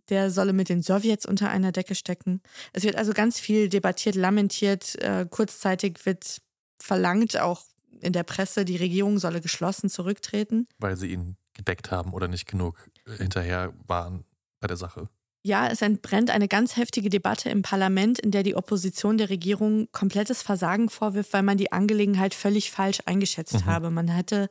[0.08, 2.40] der solle mit den Sowjets unter einer Decke stecken.
[2.72, 4.96] Es wird also ganz viel debattiert, lamentiert.
[5.02, 6.40] Äh, kurzzeitig wird
[6.78, 7.62] verlangt, auch
[8.00, 10.68] in der Presse, die Regierung solle geschlossen zurücktreten.
[10.78, 14.24] Weil sie ihn gedeckt haben oder nicht genug hinterher waren
[14.60, 15.08] bei der Sache.
[15.46, 19.88] Ja, es entbrennt eine ganz heftige Debatte im Parlament, in der die Opposition der Regierung
[19.92, 23.66] komplettes Versagen vorwirft, weil man die Angelegenheit völlig falsch eingeschätzt mhm.
[23.66, 23.90] habe.
[23.90, 24.48] Man hätte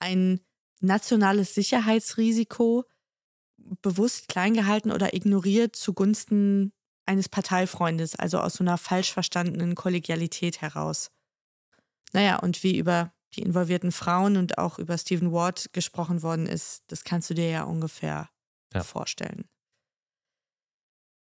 [0.00, 0.40] ein
[0.80, 2.84] nationales Sicherheitsrisiko
[3.82, 6.72] bewusst klein gehalten oder ignoriert zugunsten
[7.06, 11.10] eines Parteifreundes, also aus so einer falsch verstandenen Kollegialität heraus.
[12.12, 16.82] Naja, und wie über die involvierten Frauen und auch über Stephen Ward gesprochen worden ist,
[16.88, 18.28] das kannst du dir ja ungefähr
[18.72, 18.82] ja.
[18.82, 19.44] vorstellen.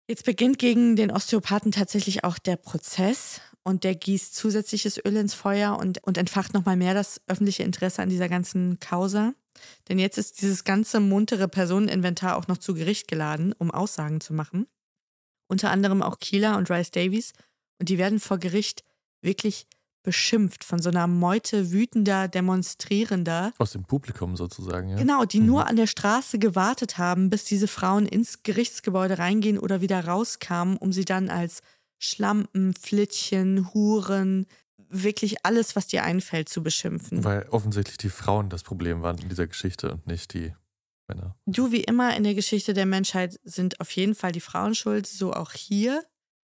[0.08, 5.34] Jetzt beginnt gegen den Osteopathen tatsächlich auch der Prozess und der gießt zusätzliches Öl ins
[5.34, 9.34] Feuer und, und entfacht nochmal mehr das öffentliche Interesse an dieser ganzen Causa.
[9.88, 14.34] Denn jetzt ist dieses ganze muntere Personeninventar auch noch zu Gericht geladen, um Aussagen zu
[14.34, 14.66] machen.
[15.48, 17.32] Unter anderem auch Keeler und Rice Davies.
[17.78, 18.82] Und die werden vor Gericht
[19.22, 19.66] wirklich
[20.06, 23.52] beschimpft von so einer Meute wütender Demonstrierender.
[23.58, 24.96] Aus dem Publikum sozusagen, ja.
[24.96, 25.46] Genau, die mhm.
[25.46, 30.76] nur an der Straße gewartet haben, bis diese Frauen ins Gerichtsgebäude reingehen oder wieder rauskamen,
[30.76, 31.60] um sie dann als
[31.98, 34.46] Schlampen, Flittchen, Huren,
[34.88, 37.24] wirklich alles, was dir einfällt, zu beschimpfen.
[37.24, 40.54] Weil offensichtlich die Frauen das Problem waren in dieser Geschichte und nicht die
[41.08, 41.36] Männer.
[41.46, 45.06] Du, wie immer in der Geschichte der Menschheit, sind auf jeden Fall die Frauen schuld,
[45.06, 46.04] so auch hier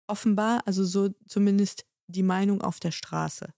[0.07, 3.53] offenbar, also so zumindest die Meinung auf der Straße.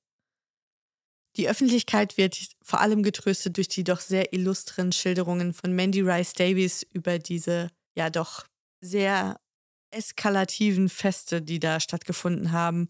[1.38, 6.34] Die Öffentlichkeit wird vor allem getröstet durch die doch sehr illustren Schilderungen von Mandy Rice
[6.34, 8.48] Davies über diese ja doch
[8.82, 9.40] sehr
[9.92, 12.90] eskalativen Feste, die da stattgefunden haben,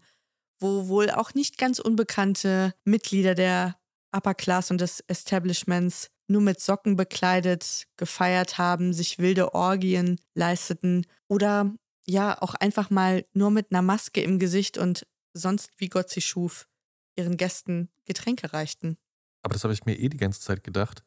[0.60, 3.76] wo wohl auch nicht ganz unbekannte Mitglieder der
[4.12, 11.06] Upper Class und des Establishments nur mit Socken bekleidet gefeiert haben, sich wilde Orgien leisteten
[11.28, 11.74] oder
[12.06, 16.20] ja auch einfach mal nur mit einer Maske im Gesicht und sonst wie Gott sie
[16.20, 16.68] schuf,
[17.16, 18.96] ihren Gästen Getränke reichten.
[19.42, 21.02] Aber das habe ich mir eh die ganze Zeit gedacht,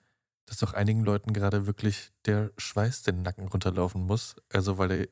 [0.46, 4.36] dass doch einigen Leuten gerade wirklich der Schweiß den Nacken runterlaufen muss.
[4.52, 5.10] Also weil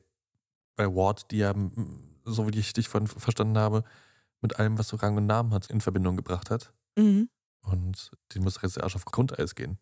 [0.76, 1.54] bei Ward, die ja,
[2.24, 3.84] so wie ich dich von verstanden habe,
[4.42, 6.72] mit allem, was so Rang und Namen hat, in Verbindung gebracht hat.
[6.96, 7.30] Mhm.
[7.62, 9.78] Und die muss jetzt Arsch auf Grundeis gehen.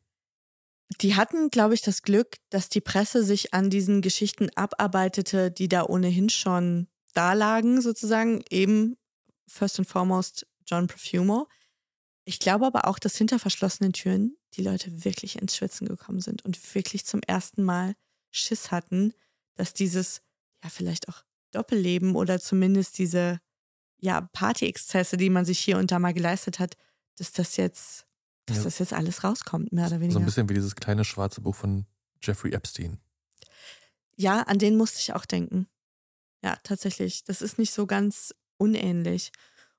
[1.00, 5.68] Die hatten, glaube ich, das Glück, dass die Presse sich an diesen Geschichten abarbeitete, die
[5.68, 8.42] da ohnehin schon da lagen, sozusagen.
[8.50, 8.96] Eben
[9.46, 11.48] first and foremost John Profumo.
[12.24, 16.44] Ich glaube aber auch, dass hinter verschlossenen Türen die Leute wirklich ins Schwitzen gekommen sind
[16.44, 17.94] und wirklich zum ersten Mal
[18.30, 19.14] Schiss hatten,
[19.54, 20.22] dass dieses,
[20.62, 23.40] ja, vielleicht auch Doppelleben oder zumindest diese,
[24.00, 26.76] ja, Party-Exzesse, die man sich hier und da mal geleistet hat,
[27.16, 28.06] dass das jetzt,
[28.46, 28.64] dass ja.
[28.64, 30.14] das jetzt alles rauskommt, mehr oder weniger.
[30.14, 31.86] So ein bisschen wie dieses kleine schwarze Buch von
[32.22, 32.98] Jeffrey Epstein.
[34.16, 35.66] Ja, an den musste ich auch denken.
[36.42, 37.24] Ja, tatsächlich.
[37.24, 39.32] Das ist nicht so ganz unähnlich.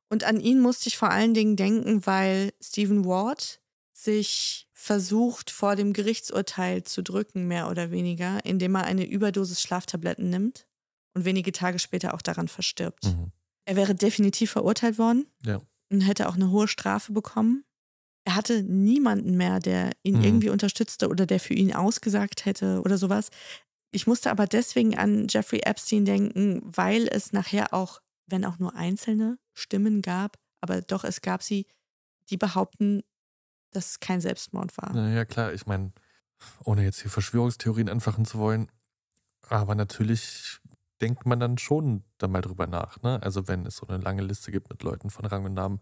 [0.09, 3.61] Und an ihn musste ich vor allen Dingen denken, weil Stephen Ward
[3.93, 10.29] sich versucht, vor dem Gerichtsurteil zu drücken, mehr oder weniger, indem er eine Überdosis Schlaftabletten
[10.29, 10.67] nimmt
[11.13, 13.05] und wenige Tage später auch daran verstirbt.
[13.05, 13.31] Mhm.
[13.65, 15.59] Er wäre definitiv verurteilt worden ja.
[15.89, 17.63] und hätte auch eine hohe Strafe bekommen.
[18.23, 20.23] Er hatte niemanden mehr, der ihn mhm.
[20.23, 23.29] irgendwie unterstützte oder der für ihn ausgesagt hätte oder sowas.
[23.91, 28.75] Ich musste aber deswegen an Jeffrey Epstein denken, weil es nachher auch, wenn auch nur
[28.75, 31.65] einzelne Stimmen gab, aber doch, es gab sie,
[32.29, 33.03] die behaupten,
[33.71, 34.93] dass es kein Selbstmord war.
[34.93, 35.91] Naja, klar, ich meine,
[36.63, 38.71] ohne jetzt hier Verschwörungstheorien anfachen zu wollen,
[39.49, 40.59] aber natürlich
[41.01, 43.01] denkt man dann schon da mal drüber nach.
[43.01, 43.21] Ne?
[43.21, 45.81] Also wenn es so eine lange Liste gibt mit Leuten von Rang und Namen,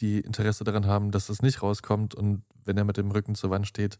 [0.00, 3.50] die Interesse daran haben, dass es nicht rauskommt und wenn er mit dem Rücken zur
[3.50, 3.98] Wand steht,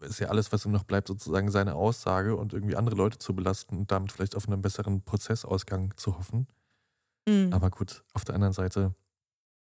[0.00, 3.34] ist ja alles, was ihm noch bleibt, sozusagen seine Aussage und irgendwie andere Leute zu
[3.36, 6.48] belasten und damit vielleicht auf einen besseren Prozessausgang zu hoffen.
[7.28, 7.52] Mhm.
[7.52, 8.94] Aber gut, auf der anderen Seite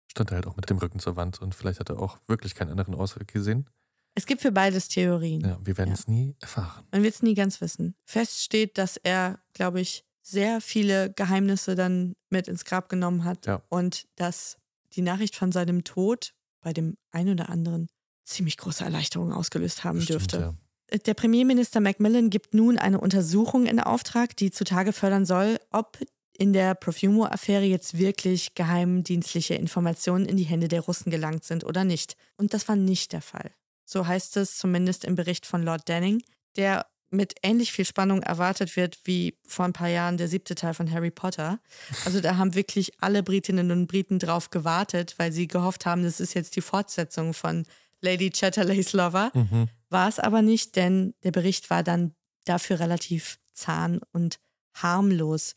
[0.10, 2.56] stand er halt auch mit dem Rücken zur Wand und vielleicht hat er auch wirklich
[2.56, 3.70] keinen anderen Ausweg gesehen.
[4.14, 5.42] Es gibt für beides Theorien.
[5.42, 5.96] Ja, wir werden ja.
[5.96, 6.86] es nie erfahren.
[6.92, 7.96] Man wird es nie ganz wissen.
[8.04, 13.46] Fest steht, dass er, glaube ich, sehr viele Geheimnisse dann mit ins Grab genommen hat
[13.46, 13.62] ja.
[13.70, 14.58] und dass
[14.94, 17.88] die Nachricht von seinem Tod bei dem einen oder anderen
[18.24, 20.56] ziemlich große Erleichterung ausgelöst haben Bestimmt, dürfte.
[20.92, 20.98] Ja.
[20.98, 25.98] Der Premierminister Macmillan gibt nun eine Untersuchung in Auftrag, die zutage fördern soll, ob
[26.38, 31.84] in der Profumo-Affäre jetzt wirklich geheimdienstliche Informationen in die Hände der Russen gelangt sind oder
[31.84, 32.16] nicht.
[32.36, 33.52] Und das war nicht der Fall.
[33.86, 36.22] So heißt es zumindest im Bericht von Lord Denning,
[36.56, 40.74] der mit ähnlich viel Spannung erwartet wird wie vor ein paar Jahren der siebte Teil
[40.74, 41.60] von Harry Potter.
[42.06, 46.20] Also da haben wirklich alle Britinnen und Briten drauf gewartet, weil sie gehofft haben, das
[46.20, 47.66] ist jetzt die Fortsetzung von
[48.00, 49.32] Lady Chatterleys Lover.
[49.34, 49.68] Mhm.
[49.90, 54.40] War es aber nicht, denn der Bericht war dann dafür relativ zahn und
[54.74, 55.54] harmlos.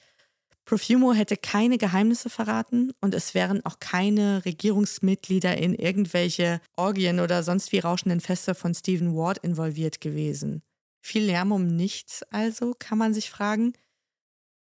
[0.65, 7.43] Profumo hätte keine Geheimnisse verraten und es wären auch keine Regierungsmitglieder in irgendwelche Orgien oder
[7.43, 10.63] sonst wie rauschenden Feste von Stephen Ward involviert gewesen.
[11.05, 13.75] Viel Lärm um nichts also, kann man sich fragen.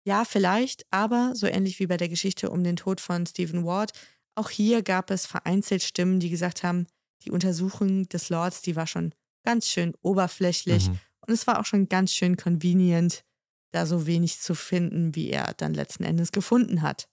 [0.06, 3.94] Ja, vielleicht, aber so ähnlich wie bei der Geschichte um den Tod von Stephen Ward,
[4.36, 6.88] auch hier gab es vereinzelt Stimmen, die gesagt haben,
[7.22, 9.16] die Untersuchung des Lords, die war schon
[9.46, 11.00] ganz schön oberflächlich mhm.
[11.26, 13.24] und es war auch schon ganz schön convenient,
[13.72, 17.08] da so wenig zu finden, wie er dann letzten Endes gefunden hat.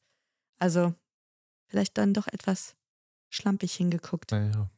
[0.59, 0.93] Also
[1.69, 2.75] vielleicht dann doch etwas
[3.29, 4.33] schlampig hingeguckt.
[4.33, 4.69] Naja.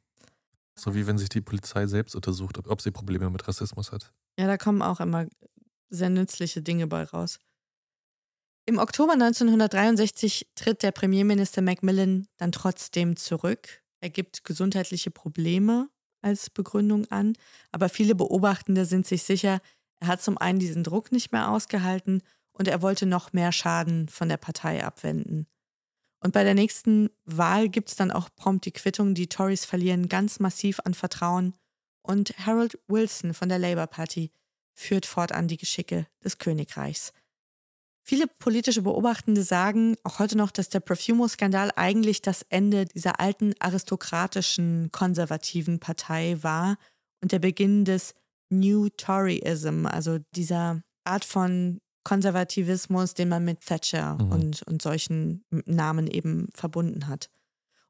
[0.75, 4.13] So wie wenn sich die Polizei selbst untersucht, ob, ob sie Probleme mit Rassismus hat.
[4.39, 5.27] Ja, da kommen auch immer
[5.91, 7.39] sehr nützliche Dinge bei raus.
[8.65, 13.83] Im Oktober 1963 tritt der Premierminister Macmillan dann trotzdem zurück.
[14.01, 15.89] Er gibt gesundheitliche Probleme
[16.23, 17.35] als Begründung an,
[17.73, 19.61] aber viele Beobachtende sind sich sicher,
[20.01, 24.09] er hat zum einen diesen Druck nicht mehr ausgehalten und er wollte noch mehr Schaden
[24.09, 25.47] von der Partei abwenden.
[26.23, 30.09] Und bei der nächsten Wahl gibt es dann auch prompt die Quittung, die Tories verlieren
[30.09, 31.55] ganz massiv an Vertrauen
[32.03, 34.31] und Harold Wilson von der Labour Party
[34.75, 37.13] führt fortan die Geschicke des Königreichs.
[38.05, 43.55] Viele politische Beobachtende sagen auch heute noch, dass der Profumo-Skandal eigentlich das Ende dieser alten
[43.61, 46.79] aristokratischen konservativen Partei war
[47.21, 48.15] und der Beginn des
[48.49, 54.33] New Toryism, also dieser Art von Konservativismus, den man mit Thatcher mhm.
[54.33, 57.31] und, und solchen Namen eben verbunden hat.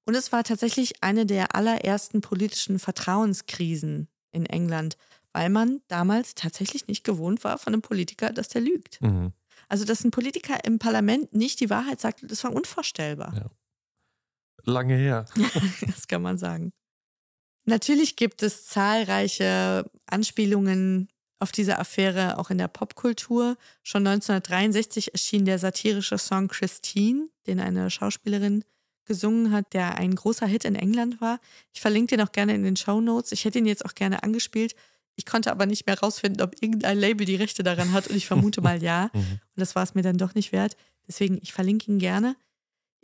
[0.04, 4.96] Und es war tatsächlich eine der allerersten politischen Vertrauenskrisen in England,
[5.32, 9.00] weil man damals tatsächlich nicht gewohnt war von einem Politiker, dass der lügt.
[9.00, 9.32] Mhm.
[9.68, 13.34] Also, dass ein Politiker im Parlament nicht die Wahrheit sagt, das war unvorstellbar.
[13.34, 13.50] Ja.
[14.64, 15.24] Lange her.
[15.86, 16.72] das kann man sagen.
[17.64, 21.08] Natürlich gibt es zahlreiche Anspielungen
[21.42, 23.56] auf diese Affäre auch in der Popkultur.
[23.82, 28.64] Schon 1963 erschien der satirische Song Christine, den eine Schauspielerin
[29.04, 31.40] gesungen hat, der ein großer Hit in England war.
[31.72, 33.32] Ich verlinke den auch gerne in den Show Notes.
[33.32, 34.74] Ich hätte ihn jetzt auch gerne angespielt,
[35.16, 38.26] ich konnte aber nicht mehr rausfinden, ob irgendein Label die Rechte daran hat und ich
[38.26, 39.10] vermute mal ja.
[39.12, 39.18] Mhm.
[39.20, 40.76] Und das war es mir dann doch nicht wert.
[41.06, 42.36] Deswegen, ich verlinke ihn gerne.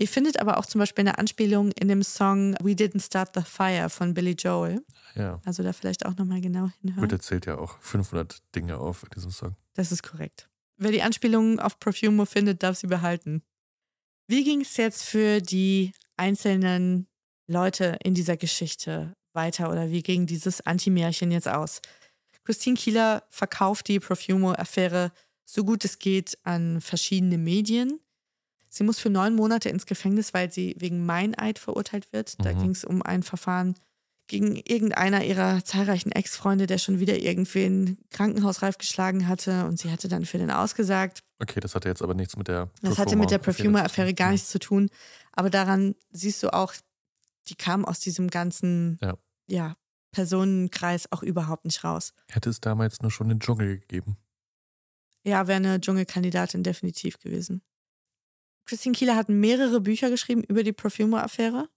[0.00, 3.42] Ihr findet aber auch zum Beispiel eine Anspielung in dem Song We Didn't Start the
[3.42, 4.84] Fire von Billy Joel.
[5.16, 5.40] Ja.
[5.44, 7.02] Also da vielleicht auch nochmal genau hinhören.
[7.02, 9.56] Und er zählt ja auch 500 Dinge auf in diesem Song.
[9.74, 10.48] Das ist korrekt.
[10.76, 13.42] Wer die Anspielungen auf Perfumo findet, darf sie behalten.
[14.28, 17.08] Wie ging es jetzt für die einzelnen
[17.48, 21.80] Leute in dieser Geschichte weiter oder wie ging dieses Anti-Märchen jetzt aus?
[22.44, 25.10] Christine Kieler verkauft die Profumo-Affäre
[25.44, 28.00] so gut es geht an verschiedene Medien.
[28.68, 32.42] Sie muss für neun Monate ins Gefängnis, weil sie wegen Meineid verurteilt wird.
[32.44, 32.58] Da mhm.
[32.60, 33.74] ging es um ein Verfahren
[34.28, 40.08] gegen irgendeiner ihrer zahlreichen Ex-Freunde, der schon wieder irgendwen krankenhausreif geschlagen hatte und sie hatte
[40.08, 41.22] dann für den ausgesagt.
[41.40, 44.50] Okay, das hatte jetzt aber nichts mit der Das hatte mit der Perfumer-Affäre gar nichts
[44.50, 44.90] zu tun.
[45.32, 46.74] Aber daran siehst du auch,
[47.48, 49.16] die kam aus diesem ganzen ja.
[49.46, 49.76] ja
[50.12, 52.12] Personenkreis auch überhaupt nicht raus.
[52.28, 54.16] Hätte es damals nur schon den Dschungel gegeben?
[55.24, 57.62] Ja, wäre eine Dschungelkandidatin definitiv gewesen.
[58.68, 61.68] Christine Kieler hat mehrere Bücher geschrieben über die Perfumer-Affäre.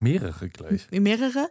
[0.00, 0.90] Mehrere gleich.
[0.90, 1.50] Mehrere.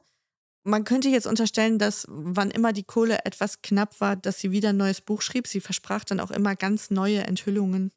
[0.63, 4.69] Man könnte jetzt unterstellen, dass wann immer die Kohle etwas knapp war, dass sie wieder
[4.69, 5.47] ein neues Buch schrieb.
[5.47, 7.91] Sie versprach dann auch immer ganz neue Enthüllungen.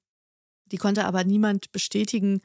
[0.67, 2.41] Die konnte aber niemand bestätigen,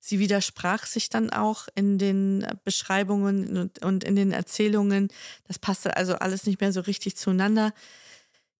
[0.00, 5.08] Sie widersprach sich dann auch in den Beschreibungen und in den Erzählungen.
[5.46, 7.72] Das passte also alles nicht mehr so richtig zueinander.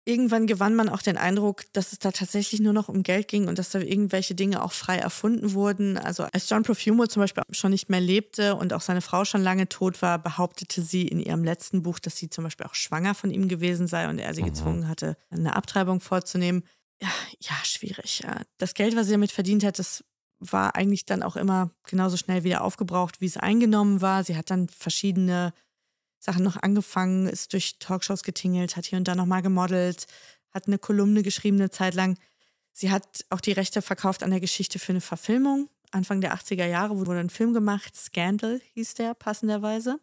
[0.07, 3.47] Irgendwann gewann man auch den Eindruck, dass es da tatsächlich nur noch um Geld ging
[3.47, 5.97] und dass da irgendwelche Dinge auch frei erfunden wurden.
[5.97, 9.41] Also als John Profumo zum Beispiel schon nicht mehr lebte und auch seine Frau schon
[9.41, 13.15] lange tot war, behauptete sie in ihrem letzten Buch, dass sie zum Beispiel auch schwanger
[13.15, 14.47] von ihm gewesen sei und er sie mhm.
[14.47, 16.63] gezwungen hatte, eine Abtreibung vorzunehmen.
[17.01, 18.23] Ja, ja, schwierig.
[18.59, 20.03] Das Geld, was sie damit verdient hat, das
[20.39, 24.23] war eigentlich dann auch immer genauso schnell wieder aufgebraucht, wie es eingenommen war.
[24.23, 25.53] Sie hat dann verschiedene
[26.25, 30.07] Sachen noch angefangen, ist durch Talkshows getingelt, hat hier und da nochmal gemodelt,
[30.51, 32.17] hat eine Kolumne geschrieben eine Zeit lang.
[32.71, 35.69] Sie hat auch die Rechte verkauft an der Geschichte für eine Verfilmung.
[35.91, 39.99] Anfang der 80er Jahre wurde ein Film gemacht, Scandal hieß der passenderweise.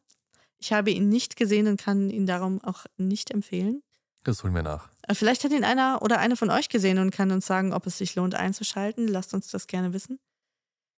[0.59, 3.83] Ich habe ihn nicht gesehen und kann ihn darum auch nicht empfehlen.
[4.25, 4.89] Das holen wir nach.
[5.09, 7.87] Äh, vielleicht hat ihn einer oder eine von euch gesehen und kann uns sagen, ob
[7.87, 9.09] es sich lohnt einzuschalten.
[9.09, 10.21] Lasst uns das gerne wissen.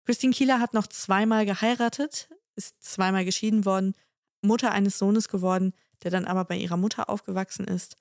[0.06, 3.96] Christine Kieler hat noch zweimal geheiratet, ist zweimal geschieden worden,
[4.44, 5.74] Mutter eines Sohnes geworden,
[6.04, 7.96] der dann aber bei ihrer Mutter aufgewachsen ist.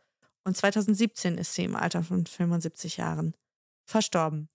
[0.45, 3.35] Und 2017 ist sie im Alter von 75 Jahren
[3.85, 4.49] verstorben.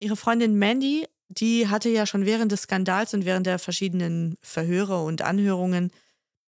[0.00, 5.02] Ihre Freundin Mandy, die hatte ja schon während des Skandals und während der verschiedenen Verhöre
[5.02, 5.90] und Anhörungen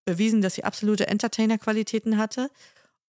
[0.04, 2.50] bewiesen, dass sie absolute Entertainer-Qualitäten hatte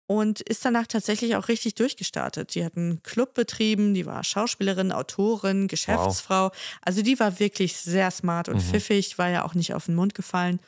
[0.07, 2.53] und ist danach tatsächlich auch richtig durchgestartet.
[2.55, 6.45] Die hat einen Club betrieben, die war Schauspielerin, Autorin, Geschäftsfrau.
[6.49, 6.57] Wow.
[6.81, 8.61] Also die war wirklich sehr smart und mhm.
[8.61, 10.59] pfiffig, war ja auch nicht auf den Mund gefallen.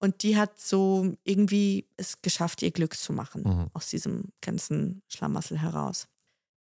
[0.00, 3.66] Und die hat so irgendwie es geschafft, ihr Glück zu machen mhm.
[3.72, 6.06] aus diesem ganzen Schlamassel heraus.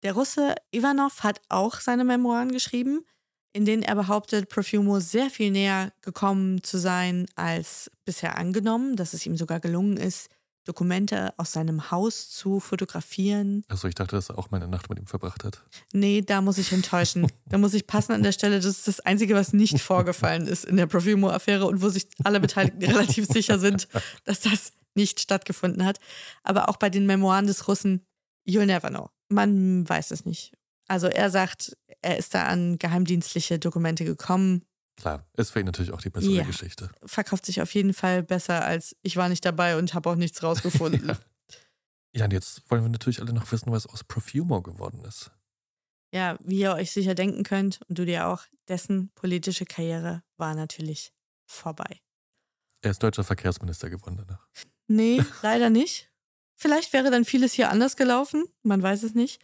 [0.03, 3.05] Der Russe Ivanov hat auch seine Memoiren geschrieben,
[3.53, 9.14] in denen er behauptet, Profumo sehr viel näher gekommen zu sein als bisher angenommen, dass
[9.14, 10.28] es ihm sogar gelungen ist,
[10.67, 13.64] Dokumente aus seinem Haus zu fotografieren.
[13.69, 15.62] Achso, ich dachte, dass er auch meine Nacht mit ihm verbracht hat.
[15.93, 17.27] Nee, da muss ich enttäuschen.
[17.47, 18.57] da muss ich passen an der Stelle.
[18.57, 22.41] Das ist das Einzige, was nicht vorgefallen ist in der Profumo-Affäre und wo sich alle
[22.41, 23.89] Beteiligten relativ sicher sind,
[24.25, 26.01] dass das nicht stattgefunden hat.
[26.43, 28.05] Aber auch bei den Memoiren des Russen,
[28.47, 29.11] you'll never know.
[29.29, 30.53] Man weiß es nicht.
[30.89, 34.62] Also er sagt, er ist da an geheimdienstliche Dokumente gekommen.
[34.97, 36.45] Klar, es fehlt natürlich auch die bessere ja.
[36.45, 36.91] Geschichte.
[37.05, 40.43] Verkauft sich auf jeden Fall besser als ich war nicht dabei und habe auch nichts
[40.43, 41.09] rausgefunden.
[41.09, 41.19] ja.
[42.15, 45.31] ja, und jetzt wollen wir natürlich alle noch wissen, was aus Profumo geworden ist.
[46.13, 50.55] Ja, wie ihr euch sicher denken könnt, und du dir auch, dessen politische Karriere war
[50.55, 51.13] natürlich
[51.45, 52.01] vorbei.
[52.81, 54.47] Er ist deutscher Verkehrsminister geworden danach.
[54.89, 56.11] Nee, leider nicht.
[56.55, 59.43] Vielleicht wäre dann vieles hier anders gelaufen, man weiß es nicht.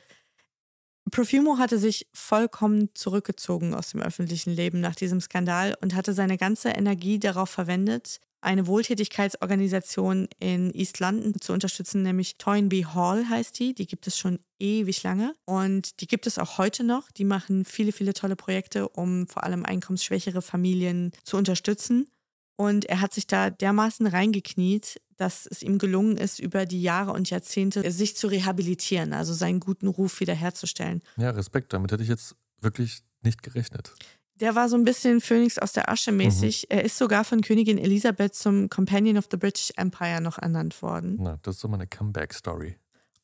[1.13, 6.39] Profumo hatte sich vollkommen zurückgezogen aus dem öffentlichen Leben nach diesem Skandal und hatte seine
[6.39, 13.59] ganze Energie darauf verwendet, eine Wohltätigkeitsorganisation in East London zu unterstützen, nämlich Toynbee Hall heißt
[13.59, 13.75] die.
[13.75, 17.11] Die gibt es schon ewig lange und die gibt es auch heute noch.
[17.13, 22.09] Die machen viele, viele tolle Projekte, um vor allem einkommensschwächere Familien zu unterstützen.
[22.57, 27.13] Und er hat sich da dermaßen reingekniet, dass es ihm gelungen ist, über die Jahre
[27.13, 31.01] und Jahrzehnte sich zu rehabilitieren, also seinen guten Ruf wiederherzustellen.
[31.17, 33.95] Ja, Respekt, damit hätte ich jetzt wirklich nicht gerechnet.
[34.35, 36.67] Der war so ein bisschen Phönix aus der Asche mäßig.
[36.69, 36.77] Mhm.
[36.77, 41.19] Er ist sogar von Königin Elisabeth zum Companion of the British Empire noch ernannt worden.
[41.21, 42.77] Na, das ist so meine Comeback-Story.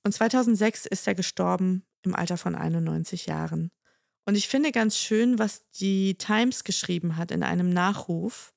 [0.05, 3.73] Und 2006 ist er gestorben im Alter von 91 Jahren.
[4.25, 8.53] Und ich finde ganz schön, was die Times geschrieben hat in einem Nachruf.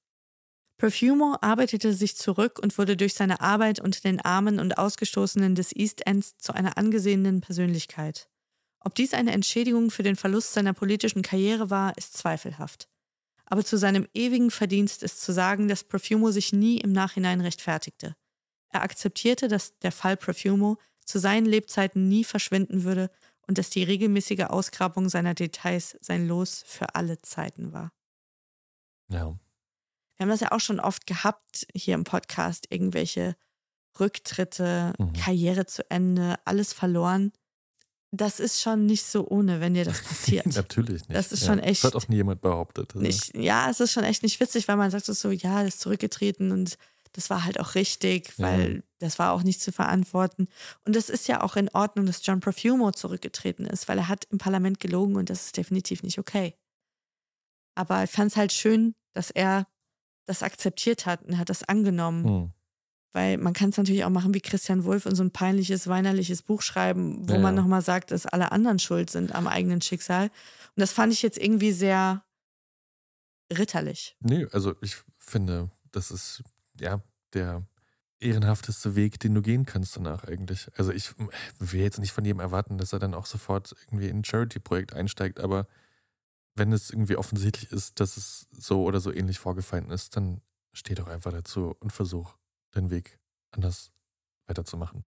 [0.81, 5.75] Perfumo arbeitete sich zurück und wurde durch seine Arbeit unter den Armen und Ausgestoßenen des
[5.75, 8.27] East Ends zu einer angesehenen Persönlichkeit.
[8.79, 12.89] Ob dies eine Entschädigung für den Verlust seiner politischen Karriere war, ist zweifelhaft.
[13.45, 18.15] Aber zu seinem ewigen Verdienst ist zu sagen, dass Profumo sich nie im Nachhinein rechtfertigte.
[18.69, 23.11] Er akzeptierte, dass der Fall Profumo zu seinen Lebzeiten nie verschwinden würde
[23.45, 27.91] und dass die regelmäßige Ausgrabung seiner Details sein Los für alle Zeiten war.
[29.09, 29.37] Ja.
[30.21, 33.35] Wir haben das ja auch schon oft gehabt hier im Podcast, irgendwelche
[33.99, 35.13] Rücktritte, mhm.
[35.13, 37.31] Karriere zu Ende, alles verloren
[38.13, 40.45] das ist schon nicht so ohne, wenn dir das passiert.
[40.45, 41.15] Natürlich nicht.
[41.15, 41.83] Das ist schon echt.
[41.83, 42.93] Das hat auch nie jemand behauptet.
[42.93, 43.05] Also.
[43.05, 45.81] Nicht, ja, es ist schon echt nicht witzig, weil man sagt so, ja, das ist
[45.81, 46.77] zurückgetreten und
[47.13, 48.81] das war halt auch richtig, weil ja.
[48.99, 50.47] das war auch nicht zu verantworten.
[50.85, 54.25] Und es ist ja auch in Ordnung, dass John Profumo zurückgetreten ist, weil er hat
[54.25, 56.53] im Parlament gelogen und das ist definitiv nicht okay.
[57.75, 59.67] Aber ich fand es halt schön, dass er
[60.25, 62.23] das akzeptiert hat und hat das angenommen.
[62.25, 62.51] Hm.
[63.13, 66.43] Weil man kann es natürlich auch machen wie Christian Wulff und so ein peinliches, weinerliches
[66.43, 70.25] Buch schreiben, wo ja, man nochmal sagt, dass alle anderen schuld sind am eigenen Schicksal.
[70.27, 72.23] Und das fand ich jetzt irgendwie sehr
[73.51, 74.15] ritterlich.
[74.21, 76.41] Nee, also ich finde, das ist
[76.79, 77.01] ja
[77.33, 77.65] der
[78.21, 80.69] ehrenhafteste Weg, den du gehen kannst danach eigentlich.
[80.77, 81.11] Also ich
[81.59, 84.93] will jetzt nicht von jedem erwarten, dass er dann auch sofort irgendwie in ein Charity-Projekt
[84.93, 85.67] einsteigt, aber
[86.55, 90.41] wenn es irgendwie offensichtlich ist, dass es so oder so ähnlich vorgefallen ist, dann
[90.73, 92.35] steh doch einfach dazu und versuch
[92.75, 93.19] den Weg
[93.51, 93.91] anders
[94.47, 95.03] weiterzumachen.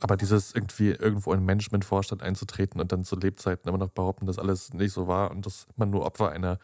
[0.00, 4.38] Aber dieses irgendwie irgendwo in Managementvorstand einzutreten und dann zu Lebzeiten immer noch behaupten, dass
[4.38, 6.58] alles nicht so war und dass man nur Opfer einer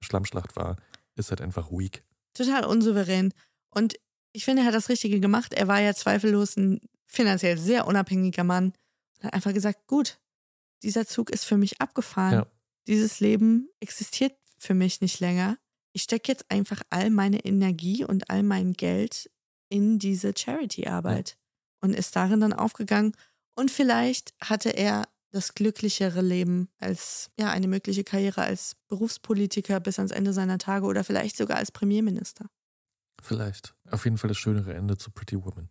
[0.00, 0.76] Schlammschlacht war,
[1.16, 2.02] ist halt einfach weak.
[2.32, 3.34] Total unsouverän.
[3.70, 3.94] Und
[4.32, 5.52] ich finde, er hat das Richtige gemacht.
[5.52, 8.72] Er war ja zweifellos ein finanziell sehr unabhängiger Mann
[9.16, 10.18] und hat einfach gesagt, gut,
[10.82, 12.34] dieser Zug ist für mich abgefahren.
[12.34, 12.46] Ja.
[12.88, 15.58] Dieses Leben existiert für mich nicht länger.
[15.92, 19.30] Ich stecke jetzt einfach all meine Energie und all mein Geld
[19.68, 21.36] in diese Charity-Arbeit ja.
[21.82, 23.12] und ist darin dann aufgegangen.
[23.54, 29.98] Und vielleicht hatte er das glücklichere Leben als ja eine mögliche Karriere als Berufspolitiker bis
[29.98, 32.48] ans Ende seiner Tage oder vielleicht sogar als Premierminister.
[33.20, 33.74] Vielleicht.
[33.90, 35.68] Auf jeden Fall das schönere Ende zu Pretty Woman.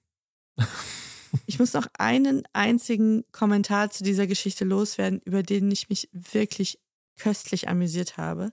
[1.47, 6.80] ich muss noch einen einzigen Kommentar zu dieser Geschichte loswerden, über den ich mich wirklich
[7.18, 8.51] köstlich amüsiert habe.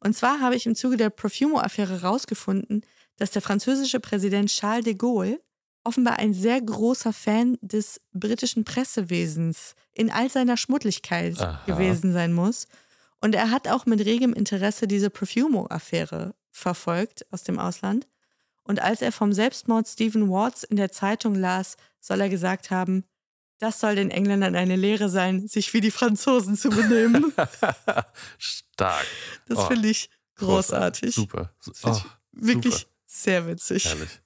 [0.00, 2.84] Und zwar habe ich im Zuge der Profumo-Affäre herausgefunden,
[3.16, 5.40] dass der französische Präsident Charles de Gaulle
[5.84, 11.62] offenbar ein sehr großer Fan des britischen Pressewesens in all seiner Schmuddlichkeit Aha.
[11.66, 12.66] gewesen sein muss.
[13.20, 18.08] Und er hat auch mit regem Interesse diese Profumo-Affäre verfolgt aus dem Ausland.
[18.64, 23.04] Und als er vom Selbstmord Stephen Wards in der Zeitung las, soll er gesagt haben,
[23.62, 27.32] das soll den Engländern eine Lehre sein, sich wie die Franzosen zu benehmen.
[28.36, 29.06] Stark.
[29.46, 31.14] Das oh, finde ich großartig.
[31.14, 31.54] Super.
[31.84, 31.96] Oh,
[32.32, 32.90] wirklich super.
[33.06, 33.84] sehr witzig.
[33.84, 34.20] Herrlich.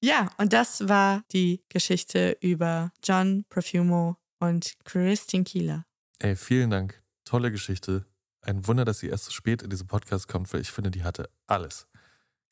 [0.00, 5.84] Ja, und das war die Geschichte über John Profumo und Christine Kieler.
[6.18, 7.02] Ey, vielen Dank.
[7.26, 8.06] Tolle Geschichte.
[8.40, 11.04] Ein Wunder, dass sie erst so spät in diesem Podcast kommt, weil ich finde, die
[11.04, 11.86] hatte alles.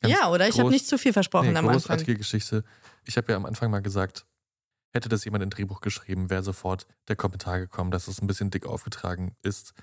[0.02, 0.46] Ganz ja, oder?
[0.46, 1.96] Ich habe nicht zu viel versprochen nee, am Anfang.
[1.96, 2.64] Großartige Geschichte.
[3.06, 4.26] Ich habe ja am Anfang mal gesagt,
[4.96, 8.48] Hätte das jemand in Drehbuch geschrieben, wäre sofort der Kommentar gekommen, dass es ein bisschen
[8.48, 9.74] dick aufgetragen ist.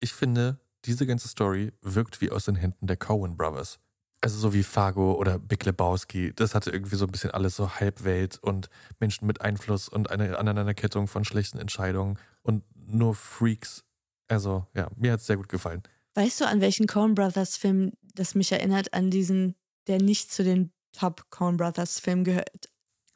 [0.00, 3.78] Ich finde, diese ganze Story wirkt wie aus den Händen der Coen Brothers.
[4.22, 6.32] Also so wie Fargo oder Big Lebowski.
[6.34, 10.38] Das hatte irgendwie so ein bisschen alles so Halbwelt und Menschen mit Einfluss und eine
[10.38, 13.84] Aneinanderkettung von schlechten Entscheidungen und nur Freaks.
[14.26, 15.82] Also ja, mir hat es sehr gut gefallen.
[16.14, 18.94] Weißt du, an welchen Coen Brothers Film das mich erinnert?
[18.94, 19.54] An diesen,
[19.86, 22.70] der nicht zu den Top Coen Brothers Filmen gehört,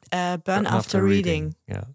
[0.09, 1.43] äh, Burn, After, after Reading.
[1.43, 1.55] reading.
[1.67, 1.87] Ja.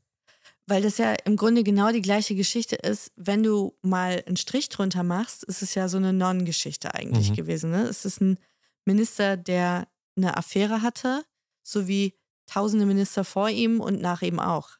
[0.68, 3.12] Weil das ja im Grunde genau die gleiche Geschichte ist.
[3.16, 7.34] Wenn du mal einen Strich drunter machst, ist es ja so eine Non-Geschichte eigentlich mhm.
[7.36, 7.70] gewesen.
[7.70, 7.82] Ne?
[7.82, 8.38] Es ist ein
[8.84, 9.86] Minister, der
[10.16, 11.24] eine Affäre hatte,
[11.62, 12.14] sowie
[12.46, 14.70] tausende Minister vor ihm und nach ihm auch.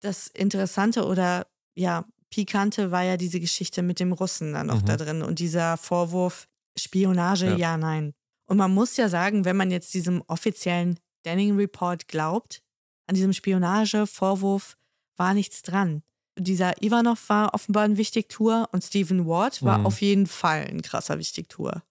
[0.00, 4.86] Das Interessante oder ja, Pikante war ja diese Geschichte mit dem Russen dann noch Mhm.
[4.86, 6.48] da drin und dieser Vorwurf
[6.78, 7.56] Spionage, Ja.
[7.56, 7.76] ja.
[7.76, 8.14] nein.
[8.46, 12.62] Und man muss ja sagen, wenn man jetzt diesem offiziellen Denning Report glaubt,
[13.06, 14.76] an diesem Spionagevorwurf
[15.16, 16.02] war nichts dran.
[16.38, 19.86] Dieser Ivanov war offenbar ein Wichtigtour und Stephen Ward war Mhm.
[19.86, 21.82] auf jeden Fall ein krasser Wichtigtour.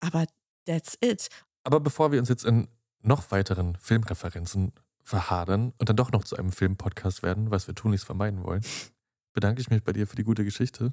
[0.00, 0.26] Aber
[0.66, 1.28] that's it.
[1.64, 2.68] Aber bevor wir uns jetzt in
[3.02, 4.72] noch weiteren Filmreferenzen
[5.04, 8.62] verhadern und dann doch noch zu einem Filmpodcast werden, was wir tunlichst vermeiden wollen,
[9.32, 10.92] bedanke ich mich bei dir für die gute Geschichte.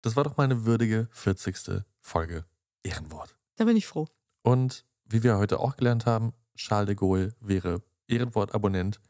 [0.00, 1.82] Das war doch mal eine würdige 40.
[2.00, 2.44] Folge
[2.82, 3.36] Ehrenwort.
[3.56, 4.08] Da bin ich froh.
[4.42, 9.00] Und wie wir heute auch gelernt haben, Charles de Gaulle wäre Ehrenwort-Abonnent.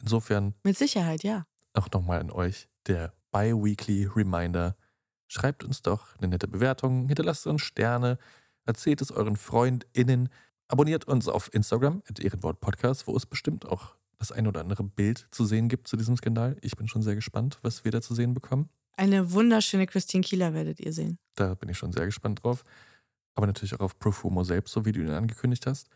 [0.00, 1.46] Insofern Mit Sicherheit, ja.
[1.74, 4.76] auch nochmal an euch der Bi-Weekly Reminder.
[5.28, 8.18] Schreibt uns doch eine nette Bewertung, hinterlasst uns Sterne,
[8.64, 10.28] erzählt es euren FreundInnen,
[10.68, 14.82] abonniert uns auf Instagram, at Ehrenwort Podcast, wo es bestimmt auch das ein oder andere
[14.82, 16.56] Bild zu sehen gibt zu diesem Skandal.
[16.62, 18.68] Ich bin schon sehr gespannt, was wir da zu sehen bekommen.
[18.96, 21.18] Eine wunderschöne Christine Kieler werdet ihr sehen.
[21.36, 22.64] Da bin ich schon sehr gespannt drauf.
[23.36, 25.88] Aber natürlich auch auf Profumo selbst, so wie du ihn angekündigt hast.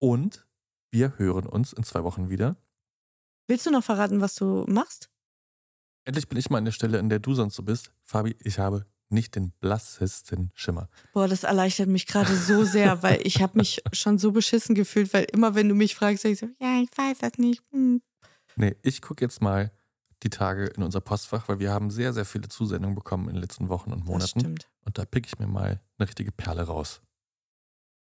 [0.00, 0.46] Und
[0.90, 2.56] wir hören uns in zwei Wochen wieder.
[3.46, 5.10] Willst du noch verraten, was du machst?
[6.04, 7.92] Endlich bin ich mal an der Stelle, an der du sonst so bist.
[8.04, 10.88] Fabi, ich habe nicht den blassesten Schimmer.
[11.12, 15.12] Boah, das erleichtert mich gerade so sehr, weil ich habe mich schon so beschissen gefühlt,
[15.12, 17.62] weil immer wenn du mich fragst, sag ich so, ja, ich weiß das nicht.
[17.72, 18.00] Hm.
[18.56, 19.70] Nee, ich gucke jetzt mal
[20.22, 23.42] die Tage in unser Postfach, weil wir haben sehr, sehr viele Zusendungen bekommen in den
[23.42, 24.40] letzten Wochen und Das Monaten.
[24.40, 24.70] stimmt.
[24.84, 27.02] Und da pick ich mir mal eine richtige Perle raus.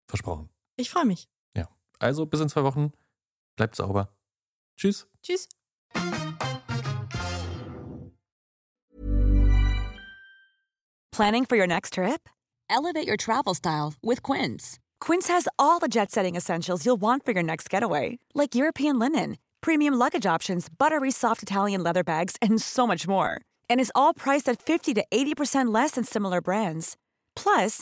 [0.07, 0.49] Versprochen.
[0.77, 1.27] Ich freue mich.
[1.99, 2.91] Also bis in zwei Wochen.
[3.55, 4.09] Bleibt sauber.
[4.77, 5.07] Tschüss.
[5.23, 5.47] Tschüss.
[11.11, 12.27] Planning for your next trip?
[12.69, 14.79] Elevate your travel style with Quince.
[14.99, 18.99] Quince has all the jet setting essentials you'll want for your next getaway, like European
[18.99, 23.39] linen, premium luggage options, buttery soft Italian leather bags, and so much more.
[23.69, 26.97] And is all priced at 50 to 80% less than similar brands.
[27.35, 27.81] Plus,